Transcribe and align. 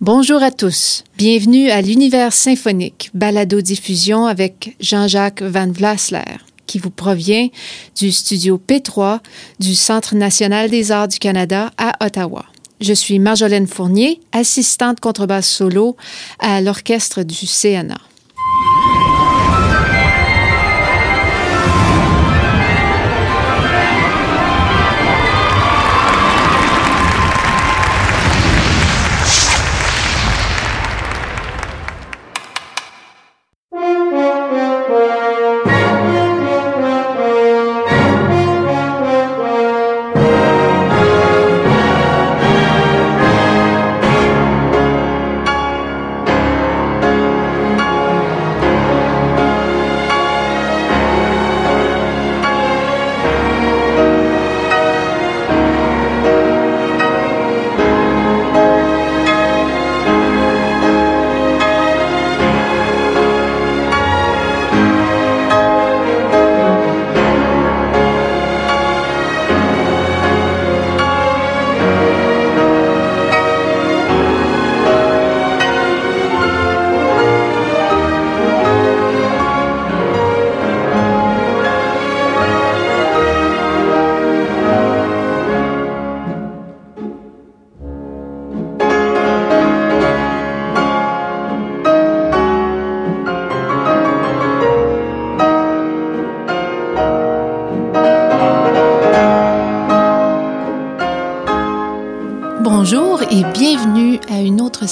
Bonjour 0.00 0.42
à 0.42 0.50
tous. 0.50 1.04
Bienvenue 1.18 1.68
à 1.68 1.82
l'univers 1.82 2.32
symphonique, 2.32 3.10
balado-diffusion 3.12 4.24
avec 4.24 4.74
Jean-Jacques 4.80 5.42
Van 5.42 5.70
Vlasler, 5.70 6.38
qui 6.66 6.78
vous 6.78 6.88
provient 6.88 7.48
du 7.96 8.10
studio 8.10 8.58
P3 8.66 9.18
du 9.58 9.74
Centre 9.74 10.14
national 10.14 10.70
des 10.70 10.90
arts 10.90 11.08
du 11.08 11.18
Canada 11.18 11.70
à 11.76 12.02
Ottawa. 12.02 12.46
Je 12.80 12.94
suis 12.94 13.18
Marjolaine 13.18 13.66
Fournier, 13.66 14.22
assistante 14.32 15.00
contrebasse 15.00 15.50
solo 15.50 15.98
à 16.38 16.62
l'orchestre 16.62 17.22
du 17.22 17.36
CNA. 17.46 17.98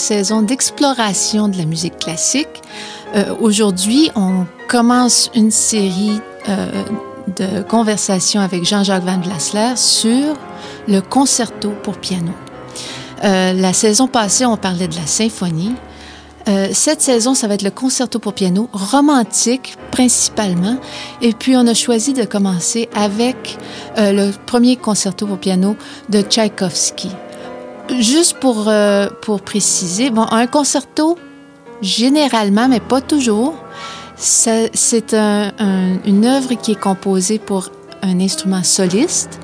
Saison 0.09 0.41
d'exploration 0.41 1.48
de 1.48 1.59
la 1.59 1.67
musique 1.67 1.98
classique. 1.98 2.62
Euh, 3.14 3.34
Aujourd'hui, 3.41 4.11
on 4.17 4.47
commence 4.67 5.31
une 5.34 5.50
série 5.50 6.19
euh, 6.48 6.83
de 7.37 7.62
conversations 7.62 8.41
avec 8.41 8.65
Jean-Jacques 8.65 9.05
Van 9.05 9.20
Vlasler 9.20 9.77
sur 9.77 10.34
le 10.89 11.00
concerto 11.00 11.73
pour 11.83 11.98
piano. 11.98 12.33
Euh, 13.23 13.53
la 13.53 13.75
saison 13.75 14.09
passée, 14.09 14.47
on 14.47 14.56
parlait 14.56 14.89
de 14.89 14.97
la 14.97 15.06
symphonie. 15.06 15.75
Cette 16.72 17.03
saison, 17.03 17.34
ça 17.34 17.47
va 17.47 17.53
être 17.53 17.62
le 17.62 17.70
concerto 17.70 18.19
pour 18.19 18.33
piano, 18.33 18.70
romantique 18.72 19.77
principalement. 19.91 20.78
Et 21.20 21.34
puis, 21.34 21.55
on 21.59 21.67
a 21.67 21.75
choisi 21.75 22.15
de 22.15 22.25
commencer 22.25 22.88
avec 22.94 23.59
le 23.99 24.31
premier 24.47 24.77
concerto 24.77 25.27
pour 25.27 25.37
piano 25.37 25.77
de 26.09 26.22
Tchaïkovski. 26.22 27.11
Juste 28.00 28.38
pour, 28.38 28.69
euh, 28.69 29.09
pour 29.22 29.41
préciser, 29.41 30.10
bon, 30.10 30.26
un 30.31 30.47
concerto, 30.47 31.19
généralement, 31.82 32.69
mais 32.69 32.81
pas 32.81 33.00
toujours, 33.00 33.54
c'est 34.16 35.15
un- 35.15 35.53
un- 35.59 35.99
une 36.04 36.25
œuvre 36.26 36.54
qui 36.54 36.72
est 36.72 36.81
composée 36.81 37.38
pour 37.38 37.71
un 38.03 38.21
instrument 38.21 38.62
soliste, 38.62 39.38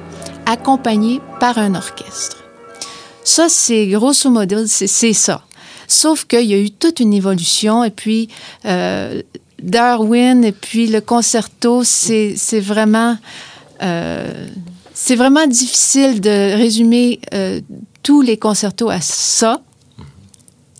accompagné 0.47 1.21
par 1.41 1.59
un 1.59 1.75
orchestre. 1.75 2.38
Ça, 3.25 3.47
c'est 3.49 3.87
grosso 3.87 4.28
modo, 4.31 4.66
c'est 4.66 5.12
ça. 5.15 5.43
Sauf 5.88 6.25
qu'il 6.25 6.44
y 6.44 6.55
a 6.55 6.59
eu 6.59 6.71
toute 6.71 7.00
une 7.00 7.15
évolution, 7.15 7.82
et 7.84 7.91
puis 7.91 8.28
euh, 8.66 9.22
Darwin, 9.62 10.44
et 10.44 10.53
puis 10.53 10.87
le 10.88 11.00
concerto, 11.00 11.82
c'est 11.84 12.34
c'est 12.37 12.61
vraiment, 12.61 13.16
euh, 13.82 14.47
c'est 14.94 15.16
vraiment 15.16 15.47
difficile 15.47 16.21
de 16.21 16.56
résumer 16.56 17.21
euh, 17.34 17.60
tous 18.03 18.22
les 18.22 18.37
concertos 18.38 18.88
à 18.91 19.00
ça, 19.00 19.60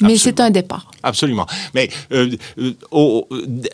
mais 0.01 0.17
c'est 0.17 0.41
un 0.41 0.51
départ. 0.51 0.91
Absolument. 1.03 1.47
Mais 1.75 1.89
euh, 2.13 2.31
euh, 2.59 2.73
au- 2.91 3.29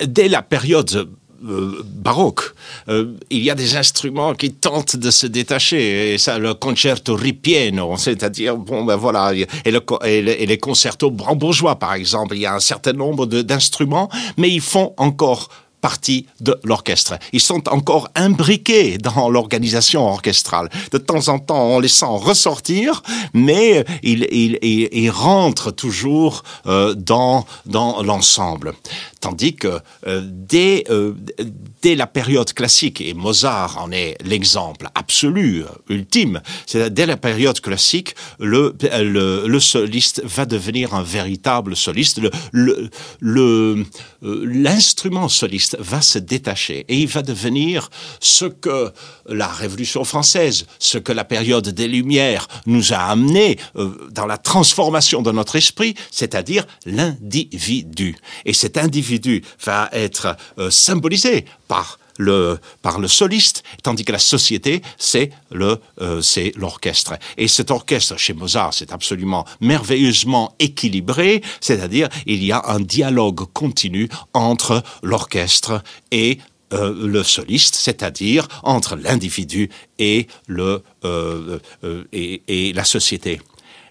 dès 0.07 0.29
la 0.29 0.43
période 0.43 1.09
euh, 1.49 1.83
baroque, 1.85 2.53
euh, 2.89 3.15
il 3.31 3.43
y 3.43 3.51
a 3.51 3.55
des 3.55 3.77
instruments 3.77 4.35
qui 4.35 4.53
tentent 4.53 4.97
de 4.97 5.11
se 5.11 5.27
détacher. 5.27 6.13
Et 6.15 6.19
ça, 6.19 6.39
le 6.39 6.53
concerto 6.55 7.15
ripieno, 7.15 7.97
c'est-à-dire, 7.97 8.57
bon, 8.59 8.85
ben 8.85 8.97
voilà, 8.97 9.33
et, 9.35 9.71
le, 9.71 9.81
co- 9.81 10.03
et, 10.05 10.21
le- 10.21 10.41
et 10.41 10.45
les 10.47 10.59
concertos 10.59 11.11
bourgeois, 11.11 11.77
par 11.79 11.95
exemple, 11.95 12.35
il 12.37 12.41
y 12.43 12.47
a 12.47 12.55
un 12.55 12.61
certain 12.61 12.93
nombre 12.93 13.25
d'instruments, 13.27 14.11
mais 14.37 14.51
ils 14.51 14.61
font 14.61 14.93
encore 14.99 15.49
partie 15.81 16.27
de 16.41 16.59
l'orchestre. 16.65 17.15
Ils 17.33 17.41
sont 17.41 17.69
encore 17.69 18.09
imbriqués 18.15 18.99
dans 18.99 19.31
l'organisation 19.31 20.07
orchestrale. 20.07 20.69
De 20.93 20.99
temps 20.99 21.29
en 21.29 21.39
temps, 21.39 21.65
on 21.69 21.81
les 21.81 21.89
sent 21.89 22.07
ressortir, 22.09 23.03
mais 23.33 23.85
ils, 24.03 24.27
ils, 24.31 24.59
ils, 24.63 25.11
rentrent 25.11 25.71
toujours 25.71 26.43
euh, 26.67 26.95
dans, 26.95 27.47
dans 27.67 28.03
l'ensemble. 28.03 28.75
Tandis 29.21 29.55
que 29.55 29.81
euh, 30.07 30.23
dès, 30.25 30.85
euh, 30.89 31.15
dès 31.83 31.95
la 31.95 32.07
période 32.07 32.53
classique, 32.55 33.01
et 33.01 33.13
Mozart 33.13 33.77
en 33.79 33.93
est 33.93 34.17
l'exemple 34.25 34.89
absolu, 34.95 35.65
ultime, 35.89 36.41
c'est 36.67 36.93
dès 36.93 37.07
la 37.07 37.19
période 37.19 37.61
classique, 37.61 38.15
le, 38.39 38.75
le, 38.81 39.61
soliste 39.61 40.23
va 40.25 40.47
devenir 40.47 40.95
un 40.95 41.03
véritable 41.03 41.77
soliste. 41.77 42.19
Le, 42.19 42.31
le, 42.53 42.91
le, 43.21 43.85
euh, 44.23 44.45
va 45.79 46.03
se 46.03 46.19
détacher 46.19 46.85
et 46.89 46.99
il 46.99 47.07
va 47.07 47.23
devenir 47.23 47.91
ce 48.21 48.47
que 48.47 48.93
la 49.27 49.47
Révolution 49.47 50.05
française, 50.05 50.67
ce 50.79 50.99
que 50.99 51.13
la 51.13 51.25
période 51.25 51.69
des 51.69 51.89
Lumières 51.89 52.49
nous 52.67 52.93
a 52.93 52.99
amené 52.99 53.59
euh, 53.77 54.09
dans 54.11 54.27
la 54.27 54.39
transformation 54.39 55.23
de 55.23 55.31
notre 55.31 55.57
esprit, 55.57 55.95
c'est-à-dire 56.11 56.67
l'individu. 56.85 58.17
Et 58.45 58.53
cet 58.53 58.77
individu 58.77 59.45
va 59.65 59.89
être 59.93 60.37
euh, 60.59 60.71
symbolisé 60.71 61.45
par 61.69 62.00
par 62.83 62.99
le 62.99 63.09
soliste, 63.09 63.63
tandis 63.83 64.05
que 64.05 64.13
la 64.13 64.19
société, 64.19 64.83
euh, 66.01 66.23
c'est 66.23 66.53
l'orchestre. 66.57 67.15
Et 67.37 67.49
cet 67.49 67.71
orchestre, 67.71 68.17
chez 68.19 68.33
Mozart, 68.33 68.75
c'est 68.75 68.93
absolument 68.93 69.45
merveilleusement 69.61 70.55
équilibré, 70.59 71.43
c'est-à-dire 71.61 72.09
il 72.27 72.45
y 72.45 72.53
a 72.53 72.63
un 72.67 72.81
dialogue 72.81 73.45
continu 73.53 74.09
entre 74.33 74.83
l'orchestre 75.03 75.83
et 76.11 76.39
euh, 76.73 76.95
le 77.07 77.23
soliste, 77.23 77.75
c'est-à-dire 77.75 78.47
entre 78.63 78.97
l'individu 78.97 79.71
et, 79.99 80.29
euh, 80.51 81.59
la 81.83 82.85
société. 82.85 83.41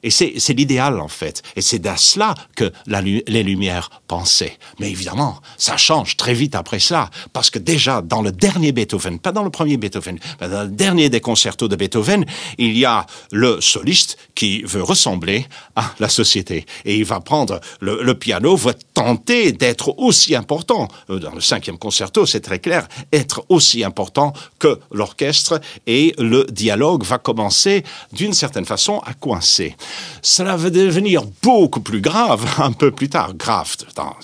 Et 0.03 0.09
c'est 0.11 0.53
l'idéal, 0.53 0.99
en 0.99 1.07
fait. 1.07 1.41
Et 1.55 1.61
c'est 1.61 1.85
à 1.87 1.97
cela 1.97 2.35
que 2.55 2.71
la 2.85 3.01
les 3.01 3.43
Lumières 3.43 3.89
pensaient. 4.07 4.57
Mais 4.79 4.89
évidemment, 4.89 5.39
ça 5.57 5.77
change 5.77 6.17
très 6.17 6.33
vite 6.33 6.55
après 6.55 6.79
cela. 6.79 7.09
Parce 7.33 7.49
que 7.49 7.59
déjà, 7.59 8.01
dans 8.01 8.21
le 8.21 8.31
dernier 8.31 8.71
Beethoven, 8.71 9.19
pas 9.19 9.31
dans 9.31 9.43
le 9.43 9.49
premier 9.49 9.77
Beethoven, 9.77 10.19
mais 10.39 10.49
dans 10.49 10.63
le 10.63 10.69
dernier 10.69 11.09
des 11.09 11.21
concertos 11.21 11.67
de 11.67 11.75
Beethoven, 11.75 12.25
il 12.57 12.77
y 12.77 12.85
a 12.85 13.05
le 13.31 13.61
soliste 13.61 14.17
qui 14.35 14.61
veut 14.63 14.83
ressembler 14.83 15.47
à 15.75 15.93
la 15.99 16.09
société. 16.09 16.65
Et 16.85 16.97
il 16.97 17.05
va 17.05 17.19
prendre 17.19 17.59
le, 17.79 18.03
le 18.03 18.15
piano, 18.15 18.55
va 18.55 18.73
tenter 18.93 19.51
d'être 19.51 19.97
aussi 19.97 20.35
important. 20.35 20.87
Euh, 21.09 21.19
Dans 21.19 21.33
le 21.33 21.41
cinquième 21.41 21.77
concerto, 21.77 22.25
c'est 22.25 22.41
très 22.41 22.59
clair, 22.59 22.87
être 23.13 23.45
aussi 23.49 23.83
important 23.83 24.33
que 24.59 24.79
l'orchestre. 24.91 25.61
Et 25.87 26.13
le 26.17 26.45
dialogue 26.51 27.03
va 27.03 27.17
commencer, 27.17 27.83
d'une 28.11 28.33
certaine 28.33 28.65
façon, 28.65 28.99
à 29.05 29.13
coincer. 29.13 29.75
Cela 30.21 30.55
va 30.55 30.69
devenir 30.69 31.23
beaucoup 31.43 31.81
plus 31.81 32.01
grave 32.01 32.45
un 32.59 32.71
peu 32.71 32.91
plus 32.91 33.09
tard. 33.09 33.33
Grave, 33.35 33.75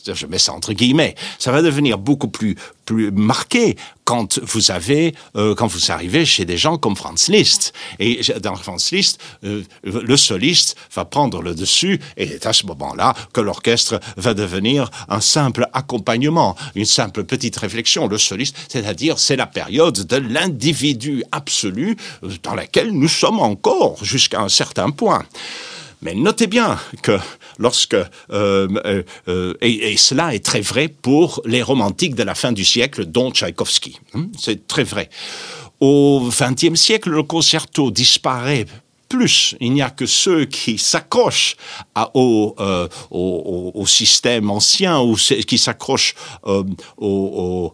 je 0.06 0.26
mets 0.26 0.38
ça 0.38 0.54
entre 0.54 0.74
guillemets. 0.74 1.16
Ça 1.40 1.52
va 1.52 1.62
devenir 1.62 1.98
beaucoup 1.98 2.28
plus, 2.28 2.56
plus 2.86 3.12
marqué 3.12 3.76
quand 4.06 4.40
vous 4.40 4.72
avez, 4.72 5.14
euh, 5.36 5.56
quand 5.56 5.68
vous 5.68 5.92
arrivez 5.92 6.26
chez 6.26 6.46
des 6.46 6.58
gens 6.58 6.78
comme 6.78 6.96
Franz 6.96 7.32
Liszt. 7.32 7.74
Et 8.00 8.22
dans 8.42 8.56
Franz 8.56 8.96
Liszt, 8.96 9.20
euh, 9.44 9.64
le 9.84 10.16
soliste 10.16 10.78
va 10.94 11.06
prendre 11.06 11.42
le 11.42 11.56
dessus 11.56 12.00
et 12.16 12.28
c'est 12.28 12.46
à 12.46 12.54
ce 12.54 12.66
moment-là 12.68 13.14
que 13.34 13.42
l'orchestre 13.42 14.00
va 14.16 14.34
devenir 14.34 14.90
un 15.10 15.22
simple 15.22 15.68
accompagnement, 15.74 16.56
une 16.76 16.86
simple 16.86 17.24
petite 17.24 17.58
réflexion. 17.58 18.08
Le 18.08 18.18
soliste, 18.18 18.56
c'est-à-dire, 18.70 19.18
c'est 19.18 19.36
la 19.36 19.48
période 19.48 20.06
de 20.06 20.18
l'individu 20.18 21.24
absolu 21.32 21.98
euh, 22.24 22.30
dans 22.44 22.54
laquelle 22.54 22.92
nous 22.92 23.10
sommes 23.10 23.40
encore 23.40 23.98
jusqu'à 24.04 24.40
un 24.40 24.50
certain 24.50 24.92
point. 24.92 25.26
Mais 26.06 26.14
notez 26.14 26.46
bien 26.46 26.78
que 27.02 27.18
lorsque 27.58 27.96
euh, 27.96 28.06
euh, 28.30 29.02
euh, 29.28 29.56
et, 29.60 29.98
cela 29.98 30.36
est 30.36 30.46
très 30.46 30.62
vrai 30.62 30.88
pour 30.88 31.42
les 31.46 31.64
romantiques 31.64 32.14
de 32.14 32.22
la 32.22 32.36
fin 32.36 32.52
du 32.52 32.64
siècle, 32.64 33.06
dont 33.06 33.32
Tchaïkovski. 33.32 34.00
Hmm, 34.14 34.26
c'est 34.38 34.68
très 34.68 34.84
vrai. 34.84 35.10
Au 35.80 36.30
XXe 36.30 36.80
siècle, 36.80 37.10
le 37.10 37.24
concerto 37.24 37.90
disparaît 37.90 38.68
plus. 39.16 39.56
Il 39.62 39.72
n'y 39.72 39.82
a 39.82 39.90
que 39.90 40.06
ceux 40.06 40.46
qui 40.46 40.78
s'accrochent 40.78 41.56
au, 42.14 42.56
euh, 42.60 42.88
au, 43.12 43.86
système 43.86 44.50
ancien 44.50 45.00
ou 45.00 45.16
qui 45.16 45.58
s'accrochent 45.58 46.16
euh, 46.48 46.64
aux, 46.98 47.72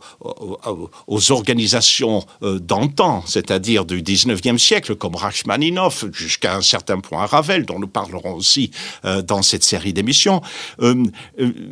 organisations 1.31 2.23
euh, 2.43 2.59
d'antan, 2.59 3.23
c'est-à-dire 3.25 3.85
du 3.85 4.01
19e 4.01 4.57
siècle, 4.57 4.95
comme 4.95 5.15
Rachmaninoff, 5.15 6.05
jusqu'à 6.11 6.55
un 6.55 6.61
certain 6.61 6.99
point 6.99 7.25
Ravel, 7.25 7.65
dont 7.65 7.79
nous 7.79 7.87
parlerons 7.87 8.35
aussi 8.35 8.71
dans 9.03 9.41
cette 9.41 9.63
série 9.63 9.93
d'émissions. 9.93 10.41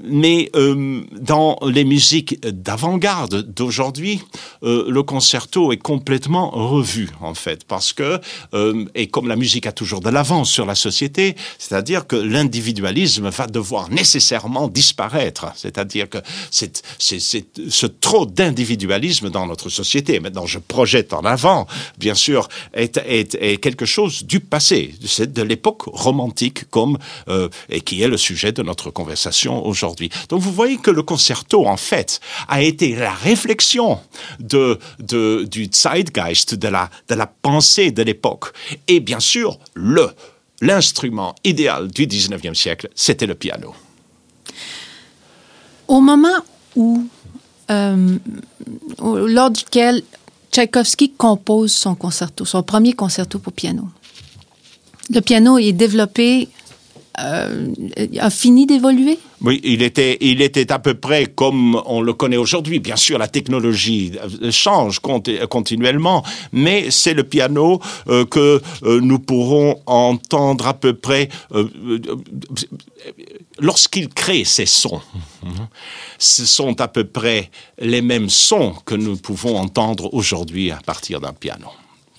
Mais 0.04 0.52
dans 0.56 1.60
les 1.62 1.84
musiques 1.84 2.40
d'avant-garde 2.42 3.54
d'aujourd'hui, 3.54 4.22
le 4.62 5.02
concerto 5.02 5.72
est 5.72 5.78
complètement 5.78 6.50
revu, 6.50 7.10
en 7.22 7.34
fait, 7.34 7.66
parce 7.66 7.94
que, 7.94 8.20
et 8.96 9.08
comme 9.08 9.28
la 9.28 9.36
musique 9.36 9.59
a 9.68 9.72
toujours 9.72 10.02
de 10.02 10.10
l'avance 10.10 10.50
sur 10.50 10.66
la 10.66 10.76
société, 10.76 11.36
c'est-à-dire 11.58 12.08
que 12.08 12.16
l'individualisme 12.16 13.30
va 13.30 13.48
devoir 13.48 13.90
nécessairement 13.90 14.68
disparaître. 14.68 15.48
C'est-à-dire 15.56 16.10
que 16.10 16.20
c'est 16.52 16.82
ce 16.98 17.86
trop 17.86 18.26
d'individualisme 18.26 19.30
dans 19.30 19.46
notre 19.46 19.70
société. 19.70 20.20
Maintenant, 20.20 20.46
je 20.46 20.60
projette 20.60 21.14
en 21.14 21.24
avant, 21.26 21.68
bien 21.98 22.16
sûr, 22.16 22.48
est, 22.74 22.98
est, 22.98 23.36
est 23.36 23.58
quelque 23.58 23.86
chose 23.86 24.26
du 24.26 24.40
passé. 24.40 24.94
De 25.20 25.42
l'époque 25.42 25.84
romantique, 25.86 26.70
comme 26.70 26.98
euh, 27.28 27.50
et 27.70 27.82
qui 27.82 28.02
est 28.02 28.08
le 28.08 28.18
sujet 28.18 28.52
de 28.52 28.64
notre 28.64 28.92
conversation 28.92 29.66
aujourd'hui. 29.66 30.10
Donc, 30.30 30.42
vous 30.42 30.52
voyez 30.52 30.78
que 30.78 30.92
le 30.92 31.04
concerto, 31.04 31.66
en 31.66 31.78
fait, 31.78 32.20
a 32.48 32.62
été 32.62 32.96
la 32.96 33.14
réflexion 33.14 34.00
de, 34.40 34.80
de 35.00 35.46
du 35.50 35.70
Zeitgeist, 35.72 36.56
de 36.56 36.68
la, 36.68 36.90
de 37.08 37.16
la 37.16 37.28
pensée 37.28 37.92
de 37.92 38.04
l'époque. 38.04 38.46
Et 38.88 39.00
bien 39.00 39.20
sûr, 39.20 39.39
le 39.74 40.10
l'instrument 40.62 41.36
idéal 41.44 41.88
du 41.88 42.06
19e 42.06 42.54
siècle, 42.54 42.90
c'était 42.96 43.26
le 43.26 43.36
piano. 43.36 43.74
Au 45.88 46.02
moment 46.02 46.38
où, 46.76 47.08
euh, 47.72 48.18
lors 49.00 49.52
duquel 49.52 50.04
Tchaïkovski 50.52 51.12
compose 51.12 51.72
son 51.72 51.96
concerto, 51.96 52.46
son 52.46 52.64
premier 52.64 52.94
concerto 52.94 53.40
pour 53.40 53.54
piano, 53.54 53.88
le 55.10 55.22
piano 55.22 55.58
est 55.58 55.72
développé 55.72 56.50
euh, 57.20 57.68
a 58.20 58.30
fini 58.30 58.66
d'évoluer? 58.66 59.20
Oui, 59.42 59.62
il 59.64 59.82
était, 59.82 60.18
il 60.22 60.42
était 60.42 60.72
à 60.72 60.80
peu 60.80 60.94
près 60.94 61.26
comme 61.26 61.82
on 61.86 62.02
le 62.02 62.14
connaît 62.14 62.38
aujourd'hui. 62.38 62.80
Bien 62.80 62.96
sûr, 62.96 63.18
la 63.18 63.28
technologie 63.28 64.14
change 64.52 65.00
continuellement, 65.50 66.24
mais 66.52 66.92
c'est 66.92 67.14
le 67.14 67.24
piano 67.24 67.80
euh, 68.08 68.26
que 68.26 68.62
euh, 68.84 69.00
nous 69.02 69.20
pourrons 69.20 69.82
entendre 69.86 70.68
à 70.68 70.74
peu 70.74 70.94
près 70.94 71.30
lorsqu'il 73.60 74.10
crée 74.10 74.44
ces 74.44 74.66
sons. 74.66 75.02
Ce 76.18 76.46
sont 76.46 76.80
à 76.82 76.88
peu 76.88 77.06
près 77.06 77.50
les 77.80 78.02
mêmes 78.02 78.30
sons 78.30 78.76
que 78.86 78.96
nous 78.96 79.18
pouvons 79.18 79.58
entendre 79.58 80.14
aujourd'hui 80.14 80.72
à 80.72 80.80
partir 80.86 81.20
d'un 81.22 81.34
piano. 81.34 81.70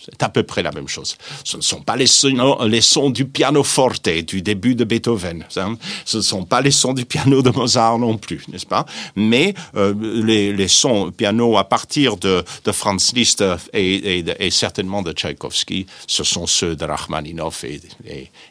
C'est 0.03 0.23
à 0.23 0.29
peu 0.29 0.43
près 0.43 0.63
la 0.63 0.73
même 0.73 0.89
chose. 0.89 1.17
Ce 1.45 1.57
ne 1.57 1.63
sont 1.63 1.83
pas 1.83 1.97
les 1.97 2.07
sons, 2.07 2.59
les 2.65 2.81
sons 2.81 3.11
du 3.11 3.27
pianoforte 3.27 4.09
du 4.09 4.41
début 4.41 4.75
de 4.75 4.85
Beethoven. 4.85 5.45
Hein. 5.57 5.77
Ce 6.05 6.17
ne 6.17 6.23
sont 6.23 6.45
pas 6.45 6.61
les 6.61 6.71
sons 6.71 6.95
du 6.95 7.05
piano 7.05 7.43
de 7.43 7.51
Mozart 7.51 7.99
non 7.99 8.17
plus, 8.17 8.43
n'est-ce 8.49 8.67
pas? 8.67 8.87
Mais 9.15 9.55
euh, 9.77 9.95
les, 10.25 10.53
les, 10.53 10.69
sons 10.69 11.11
piano 11.11 11.59
à 11.59 11.65
partir 11.65 12.17
de, 12.17 12.45
Franz 12.73 13.13
Liszt 13.15 13.45
et, 13.73 14.19
et, 14.19 14.47
et, 14.47 14.51
certainement 14.51 15.03
de 15.03 15.13
Tchaïkovski, 15.13 15.87
ce 16.07 16.25
sont 16.25 16.47
ceux 16.47 16.77
de 16.77 16.85
Rachmaninoff 16.85 17.65
et, 17.65 17.81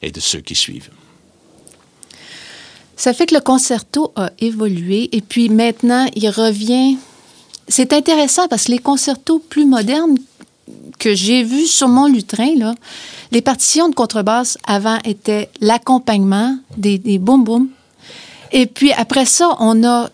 et 0.01 0.11
de 0.11 0.19
ceux 0.19 0.41
qui 0.41 0.55
suivent. 0.55 0.89
Ça 2.95 3.13
fait 3.13 3.27
que 3.27 3.35
le 3.35 3.41
concerto 3.41 4.11
a 4.17 4.29
évolué 4.39 5.09
et 5.13 5.21
puis 5.21 5.49
maintenant 5.49 6.05
il 6.15 6.29
revient. 6.29 6.97
C'est 7.69 7.93
intéressant 7.93 8.47
parce 8.49 8.65
que 8.65 8.71
les 8.71 8.79
concertos 8.79 9.39
plus 9.39 9.65
modernes 9.65 10.17
que 10.99 11.15
j'ai 11.15 11.43
vu 11.43 11.65
sur 11.65 11.87
mon 11.87 12.07
lutrin, 12.07 12.55
là, 12.57 12.75
les 13.31 13.41
partitions 13.41 13.89
de 13.89 13.95
contrebasse 13.95 14.57
avant 14.65 14.99
étaient 15.05 15.49
l'accompagnement 15.61 16.57
des, 16.77 16.97
des 16.97 17.17
boum 17.17 17.43
boum. 17.43 17.69
Et 18.51 18.65
puis 18.65 18.91
après 18.93 19.25
ça, 19.25 19.55
on 19.59 19.83
a 19.83 20.09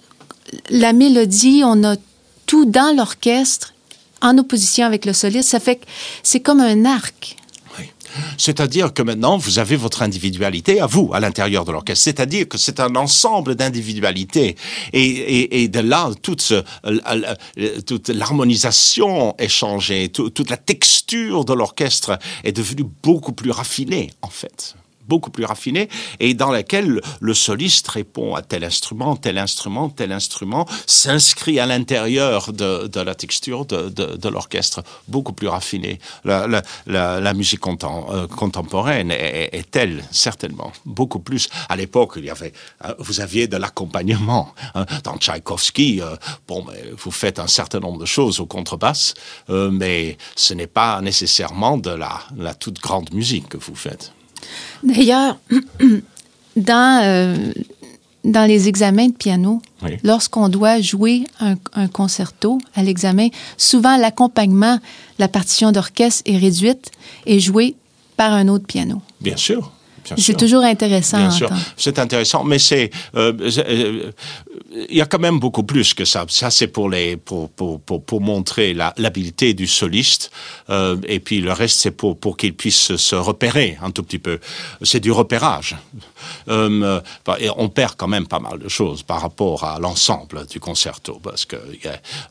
la 0.69 0.93
mélodie, 0.93 1.63
on 1.65 1.83
a 1.83 1.95
tout 2.45 2.65
dans 2.65 2.95
l'orchestre 2.95 3.73
en 4.21 4.37
opposition 4.37 4.85
avec 4.85 5.05
le 5.05 5.13
soliste. 5.13 5.49
Ça 5.49 5.59
fait 5.59 5.77
que 5.77 5.85
c'est 6.23 6.39
comme 6.39 6.59
un 6.59 6.85
arc. 6.85 7.37
C'est-à-dire 8.37 8.93
que 8.93 9.01
maintenant, 9.01 9.37
vous 9.37 9.59
avez 9.59 9.75
votre 9.75 10.01
individualité 10.01 10.79
à 10.79 10.87
vous, 10.87 11.11
à 11.13 11.19
l'intérieur 11.19 11.65
de 11.65 11.71
l'orchestre. 11.71 12.03
C'est-à-dire 12.03 12.47
que 12.47 12.57
c'est 12.57 12.79
un 12.79 12.95
ensemble 12.95 13.55
d'individualités. 13.55 14.55
Et, 14.93 15.67
de 15.67 15.79
là, 15.79 16.09
toute, 16.21 16.53
toute 17.85 18.09
l'harmonisation 18.09 19.35
est 19.37 19.47
changée, 19.47 20.09
toute 20.09 20.49
la 20.49 20.57
texture 20.57 21.45
de 21.45 21.53
l'orchestre 21.53 22.17
est 22.43 22.51
devenue 22.51 22.85
beaucoup 23.03 23.33
plus 23.33 23.51
raffinée, 23.51 24.11
en 24.21 24.29
fait 24.29 24.75
beaucoup 25.07 25.31
plus 25.31 25.45
raffinée 25.45 25.89
et 26.19 26.33
dans 26.33 26.51
laquelle 26.51 27.01
le 27.19 27.33
soliste 27.33 27.87
répond 27.87 28.35
à 28.35 28.41
tel 28.41 28.63
instrument, 28.63 29.15
tel 29.15 29.37
instrument, 29.37 29.89
tel 29.89 30.11
instrument, 30.11 30.67
s'inscrit 30.85 31.59
à 31.59 31.65
l'intérieur 31.65 32.53
de, 32.53 32.99
la 32.99 33.15
texture 33.15 33.65
de, 33.65 34.29
l'orchestre, 34.29 34.83
beaucoup 35.07 35.33
plus 35.33 35.47
raffinée. 35.47 35.99
La, 36.23 37.33
musique 37.33 37.65
euh, 37.67 38.27
contemporaine 38.27 39.11
est, 39.11 39.69
telle, 39.71 40.03
certainement, 40.11 40.71
beaucoup 40.85 41.19
plus. 41.19 41.49
À 41.69 41.75
l'époque, 41.75 42.13
il 42.17 42.25
y 42.25 42.29
avait, 42.29 42.53
euh, 42.83 42.93
vous 42.99 43.19
aviez 43.21 43.47
de 43.47 43.57
l'accompagnement. 43.57 44.53
Hein. 44.73 44.85
Dans 45.03 45.17
Tchaïkovski, 45.17 46.01
euh, 46.01 46.15
bon, 46.47 46.65
vous 46.97 47.11
faites 47.11 47.39
un 47.39 47.47
certain 47.47 47.79
nombre 47.79 47.99
de 47.99 48.05
choses 48.05 48.39
au 48.39 48.45
contrebasse, 48.45 49.13
mais 49.49 50.17
ce 50.35 50.53
n'est 50.53 50.67
pas 50.67 51.01
nécessairement 51.01 51.77
de 51.77 51.91
la 51.91 52.53
toute 52.55 52.79
grande 52.79 53.13
musique 53.13 53.49
que 53.49 53.57
vous 53.57 53.75
faites. 53.75 54.13
D'ailleurs, 54.83 55.37
dans, 56.55 57.01
euh, 57.03 57.35
dans 58.23 58.45
les 58.45 58.67
examens 58.67 59.07
de 59.07 59.13
piano, 59.13 59.61
oui. 59.83 59.97
lorsqu'on 60.03 60.49
doit 60.49 60.81
jouer 60.81 61.23
un, 61.39 61.55
un 61.73 61.87
concerto 61.87 62.59
à 62.75 62.83
l'examen, 62.83 63.27
souvent 63.57 63.97
l'accompagnement, 63.97 64.79
la 65.19 65.27
partition 65.27 65.71
d'orchestre 65.71 66.23
est 66.25 66.37
réduite 66.37 66.91
et 67.25 67.39
jouée 67.39 67.75
par 68.17 68.33
un 68.33 68.47
autre 68.47 68.65
piano. 68.65 69.01
Bien 69.21 69.37
sûr. 69.37 69.71
C'est 70.17 70.37
toujours 70.37 70.63
intéressant. 70.63 71.17
Bien 71.17 71.31
sûr, 71.31 71.49
c'est 71.77 71.99
intéressant, 71.99 72.43
mais 72.43 72.59
c'est 72.59 72.91
euh, 73.15 73.33
euh, 73.41 74.11
il 74.89 74.97
y 74.97 75.01
a 75.01 75.05
quand 75.05 75.19
même 75.19 75.39
beaucoup 75.39 75.63
plus 75.63 75.93
que 75.93 76.05
ça. 76.05 76.25
Ça 76.27 76.49
c'est 76.51 76.67
pour 76.67 76.91
pour 77.23 77.49
pour 77.51 77.81
pour, 77.81 78.03
pour 78.03 78.21
montrer 78.21 78.73
l'habileté 78.73 79.53
du 79.53 79.67
soliste 79.67 80.31
euh, 80.69 80.97
et 81.07 81.19
puis 81.19 81.41
le 81.41 81.51
reste 81.51 81.79
c'est 81.79 81.91
pour 81.91 82.17
pour 82.17 82.37
qu'il 82.37 82.53
puisse 82.55 82.95
se 82.95 83.15
repérer 83.15 83.77
un 83.81 83.91
tout 83.91 84.03
petit 84.03 84.19
peu. 84.19 84.39
C'est 84.81 84.99
du 84.99 85.11
repérage. 85.11 85.75
Euh, 86.49 87.01
et 87.39 87.49
on 87.57 87.69
perd 87.69 87.95
quand 87.97 88.07
même 88.07 88.27
pas 88.27 88.39
mal 88.39 88.59
de 88.59 88.69
choses 88.69 89.03
par 89.03 89.21
rapport 89.21 89.63
à 89.63 89.79
l'ensemble 89.79 90.45
du 90.47 90.59
concerto 90.59 91.19
parce 91.23 91.45
que 91.45 91.57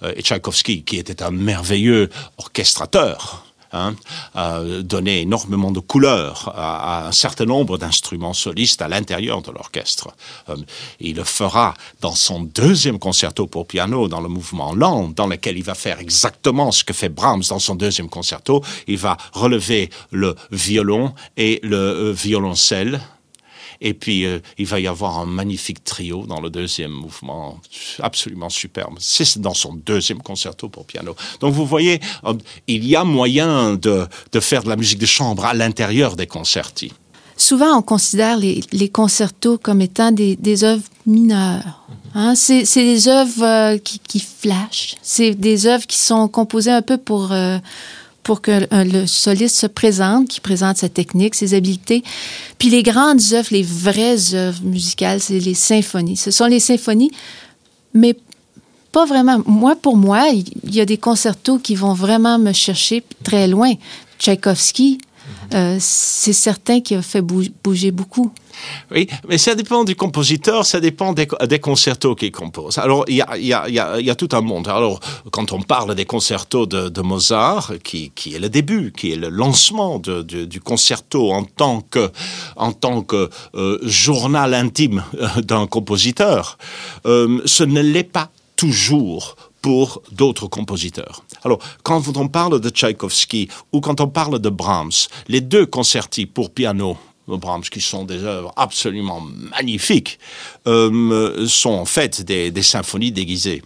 euh, 0.02 0.12
Tchaïkovski 0.20 0.82
qui 0.82 0.98
était 0.98 1.22
un 1.22 1.30
merveilleux 1.30 2.10
orchestrateur 2.38 3.44
hein, 3.74 3.94
donner 4.82 5.22
énormément 5.22 5.70
de 5.70 5.80
couleurs 5.80 6.52
à, 6.54 7.04
à 7.04 7.08
un 7.08 7.12
certain 7.12 7.44
nombre 7.44 7.78
d'instruments 7.78 8.32
solistes 8.32 8.82
à 8.82 8.88
l'intérieur 8.88 9.42
de 9.42 9.50
l'orchestre. 9.50 10.08
Euh, 10.48 10.56
il 11.00 11.16
le 11.16 11.24
fera 11.24 11.74
dans 12.00 12.14
son 12.14 12.42
deuxième 12.42 12.98
concerto 12.98 13.46
pour 13.46 13.66
piano, 13.66 14.08
dans 14.08 14.20
le 14.20 14.28
mouvement 14.28 14.74
lent, 14.74 15.08
dans 15.08 15.26
lequel 15.26 15.56
il 15.58 15.64
va 15.64 15.74
faire 15.74 16.00
exactement 16.00 16.70
ce 16.72 16.84
que 16.84 16.92
fait 16.92 17.08
Brahms 17.08 17.44
dans 17.48 17.58
son 17.58 17.74
deuxième 17.74 18.08
concerto. 18.08 18.62
Il 18.86 18.98
va 18.98 19.16
relever 19.32 19.90
le 20.10 20.34
violon 20.50 21.14
et 21.36 21.60
le 21.62 21.76
euh, 21.76 22.12
violoncelle 22.12 23.00
Et 23.84 23.92
puis, 23.92 24.24
euh, 24.24 24.38
il 24.56 24.66
va 24.66 24.80
y 24.80 24.86
avoir 24.86 25.18
un 25.18 25.26
magnifique 25.26 25.84
trio 25.84 26.24
dans 26.26 26.40
le 26.40 26.48
deuxième 26.48 26.90
mouvement, 26.90 27.60
absolument 28.00 28.48
superbe. 28.48 28.94
C'est 28.98 29.38
dans 29.38 29.52
son 29.52 29.74
deuxième 29.74 30.22
concerto 30.22 30.70
pour 30.70 30.86
piano. 30.86 31.14
Donc, 31.40 31.52
vous 31.52 31.66
voyez, 31.66 32.00
euh, 32.24 32.32
il 32.66 32.86
y 32.86 32.96
a 32.96 33.04
moyen 33.04 33.74
de, 33.74 34.06
de 34.32 34.40
faire 34.40 34.62
de 34.62 34.70
la 34.70 34.76
musique 34.76 34.98
de 34.98 35.06
chambre 35.06 35.44
à 35.44 35.52
l'intérieur 35.52 36.16
des 36.16 36.26
concerti. 36.26 36.92
Souvent, 37.36 37.76
on 37.76 37.82
considère 37.82 38.38
les, 38.38 38.62
les 38.72 38.88
concertos 38.88 39.58
comme 39.58 39.82
étant 39.82 40.12
des, 40.12 40.64
œuvres 40.64 40.84
mineures. 41.04 41.84
Hein? 42.14 42.34
C'est 42.36 42.64
des 42.74 43.08
œuvres 43.08 43.44
euh, 43.44 43.78
qui, 43.78 44.20
flashent. 44.20 44.94
C'est 45.02 45.34
des 45.34 45.66
œuvres 45.66 45.86
qui 45.86 45.98
sont 45.98 46.26
composées 46.28 46.70
un 46.70 46.80
peu 46.80 46.96
pour, 46.96 47.34
pour 48.24 48.40
que 48.40 48.50
euh, 48.50 48.84
le 48.84 49.06
soliste 49.06 49.56
se 49.56 49.66
présente, 49.66 50.28
qui 50.28 50.40
présente 50.40 50.78
sa 50.78 50.88
technique, 50.88 51.34
ses 51.34 51.54
habiletés. 51.54 52.02
Puis 52.58 52.70
les 52.70 52.82
grandes 52.82 53.20
œuvres, 53.32 53.48
les 53.52 53.62
vraies 53.62 54.34
œuvres 54.34 54.62
musicales, 54.64 55.20
c'est 55.20 55.38
les 55.38 55.54
symphonies. 55.54 56.16
Ce 56.16 56.30
sont 56.30 56.46
les 56.46 56.60
symphonies, 56.60 57.12
mais 57.92 58.16
pas 58.90 59.04
vraiment. 59.04 59.40
Moi, 59.46 59.76
pour 59.76 59.96
moi, 59.96 60.28
il 60.30 60.74
y 60.74 60.80
a 60.80 60.86
des 60.86 60.98
concertos 60.98 61.58
qui 61.58 61.74
vont 61.74 61.94
vraiment 61.94 62.38
me 62.38 62.52
chercher 62.52 63.04
très 63.22 63.46
loin. 63.46 63.74
Tchaïkovski, 64.18 64.98
euh, 65.54 65.76
c'est 65.80 66.32
certain 66.32 66.80
qu'il 66.80 66.96
a 66.96 67.02
fait 67.02 67.22
bouger 67.22 67.90
beaucoup. 67.90 68.32
Oui, 68.90 69.08
mais 69.28 69.38
ça 69.38 69.54
dépend 69.54 69.84
du 69.84 69.96
compositeur, 69.96 70.64
ça 70.64 70.80
dépend 70.80 71.12
des, 71.12 71.26
concertos 71.58 72.14
qu'il 72.14 72.32
compose. 72.32 72.78
Alors, 72.78 73.04
il 73.08 73.16
y 73.16 73.22
a, 73.22 73.36
y, 73.36 73.52
a, 73.52 73.68
y, 73.68 73.78
a, 73.78 74.00
y 74.00 74.10
a, 74.10 74.14
tout 74.14 74.28
un 74.32 74.40
monde. 74.40 74.68
Alors, 74.68 75.00
quand 75.30 75.52
on 75.52 75.60
parle 75.60 75.94
des 75.94 76.04
concertos 76.04 76.66
de, 76.66 77.00
Mozart, 77.02 77.72
qui, 77.82 78.12
est 78.26 78.38
le 78.38 78.48
début, 78.48 78.92
qui 78.92 79.12
est 79.12 79.16
le 79.16 79.28
lancement 79.28 79.98
du 79.98 80.60
concerto 80.60 81.32
en 81.32 81.44
tant 81.44 81.80
que, 81.82 82.10
euh, 83.54 83.78
journal 83.82 84.54
intime 84.54 85.04
euh, 85.14 85.40
d'un 85.42 85.66
compositeur, 85.66 86.58
ce 87.04 87.64
ne 87.64 87.80
l'est 87.80 88.04
pas 88.04 88.30
toujours 88.56 89.36
pour 89.64 90.02
d'autres 90.12 90.46
compositeurs. 90.46 91.24
Alors, 91.42 91.58
quand 91.84 92.18
on 92.18 92.28
parle 92.28 92.60
de 92.60 92.68
Tchaïkovski 92.68 93.48
ou 93.72 93.80
quand 93.80 93.98
on 94.02 94.08
parle 94.08 94.38
de 94.38 94.50
Brahms, 94.50 95.08
les 95.26 95.40
deux 95.40 95.64
concertis 95.64 96.26
pour 96.26 96.50
piano 96.50 96.98
de 97.28 97.36
Brahms, 97.36 97.62
qui 97.62 97.80
sont 97.80 98.04
des 98.04 98.24
œuvres 98.24 98.52
absolument 98.56 99.22
magnifiques, 99.22 100.18
euh, 100.66 101.46
sont 101.48 101.70
en 101.70 101.86
fait 101.86 102.20
des, 102.20 102.50
des 102.50 102.62
symphonies 102.62 103.10
déguisées 103.10 103.62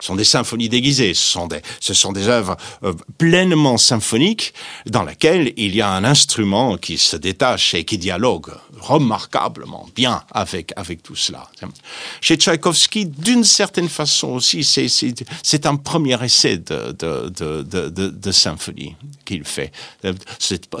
sont 0.00 0.16
des 0.16 0.24
symphonies 0.24 0.68
déguisées, 0.68 1.14
ce 1.14 1.22
sont 1.22 1.46
des, 1.46 1.60
ce 1.80 1.92
œuvres 2.28 2.56
euh, 2.82 2.92
pleinement 3.18 3.78
symphoniques 3.78 4.54
dans 4.86 5.02
lesquelles 5.02 5.52
il 5.56 5.74
y 5.74 5.80
a 5.80 5.90
un 5.90 6.04
instrument 6.04 6.76
qui 6.76 6.98
se 6.98 7.16
détache 7.16 7.74
et 7.74 7.84
qui 7.84 7.98
dialogue 7.98 8.52
remarquablement 8.80 9.88
bien 9.94 10.22
avec, 10.32 10.72
avec 10.76 11.02
tout 11.02 11.16
cela. 11.16 11.48
Chez 12.20 12.36
Tchaïkovski, 12.36 13.06
d'une 13.06 13.44
certaine 13.44 13.88
façon 13.88 14.28
aussi, 14.28 14.64
c'est 14.64 15.66
un 15.66 15.76
premier 15.76 16.22
essai 16.24 16.58
de, 16.58 16.92
de 16.92 18.32
symphonie 18.32 18.96
qu'il 19.24 19.44
fait. 19.44 19.72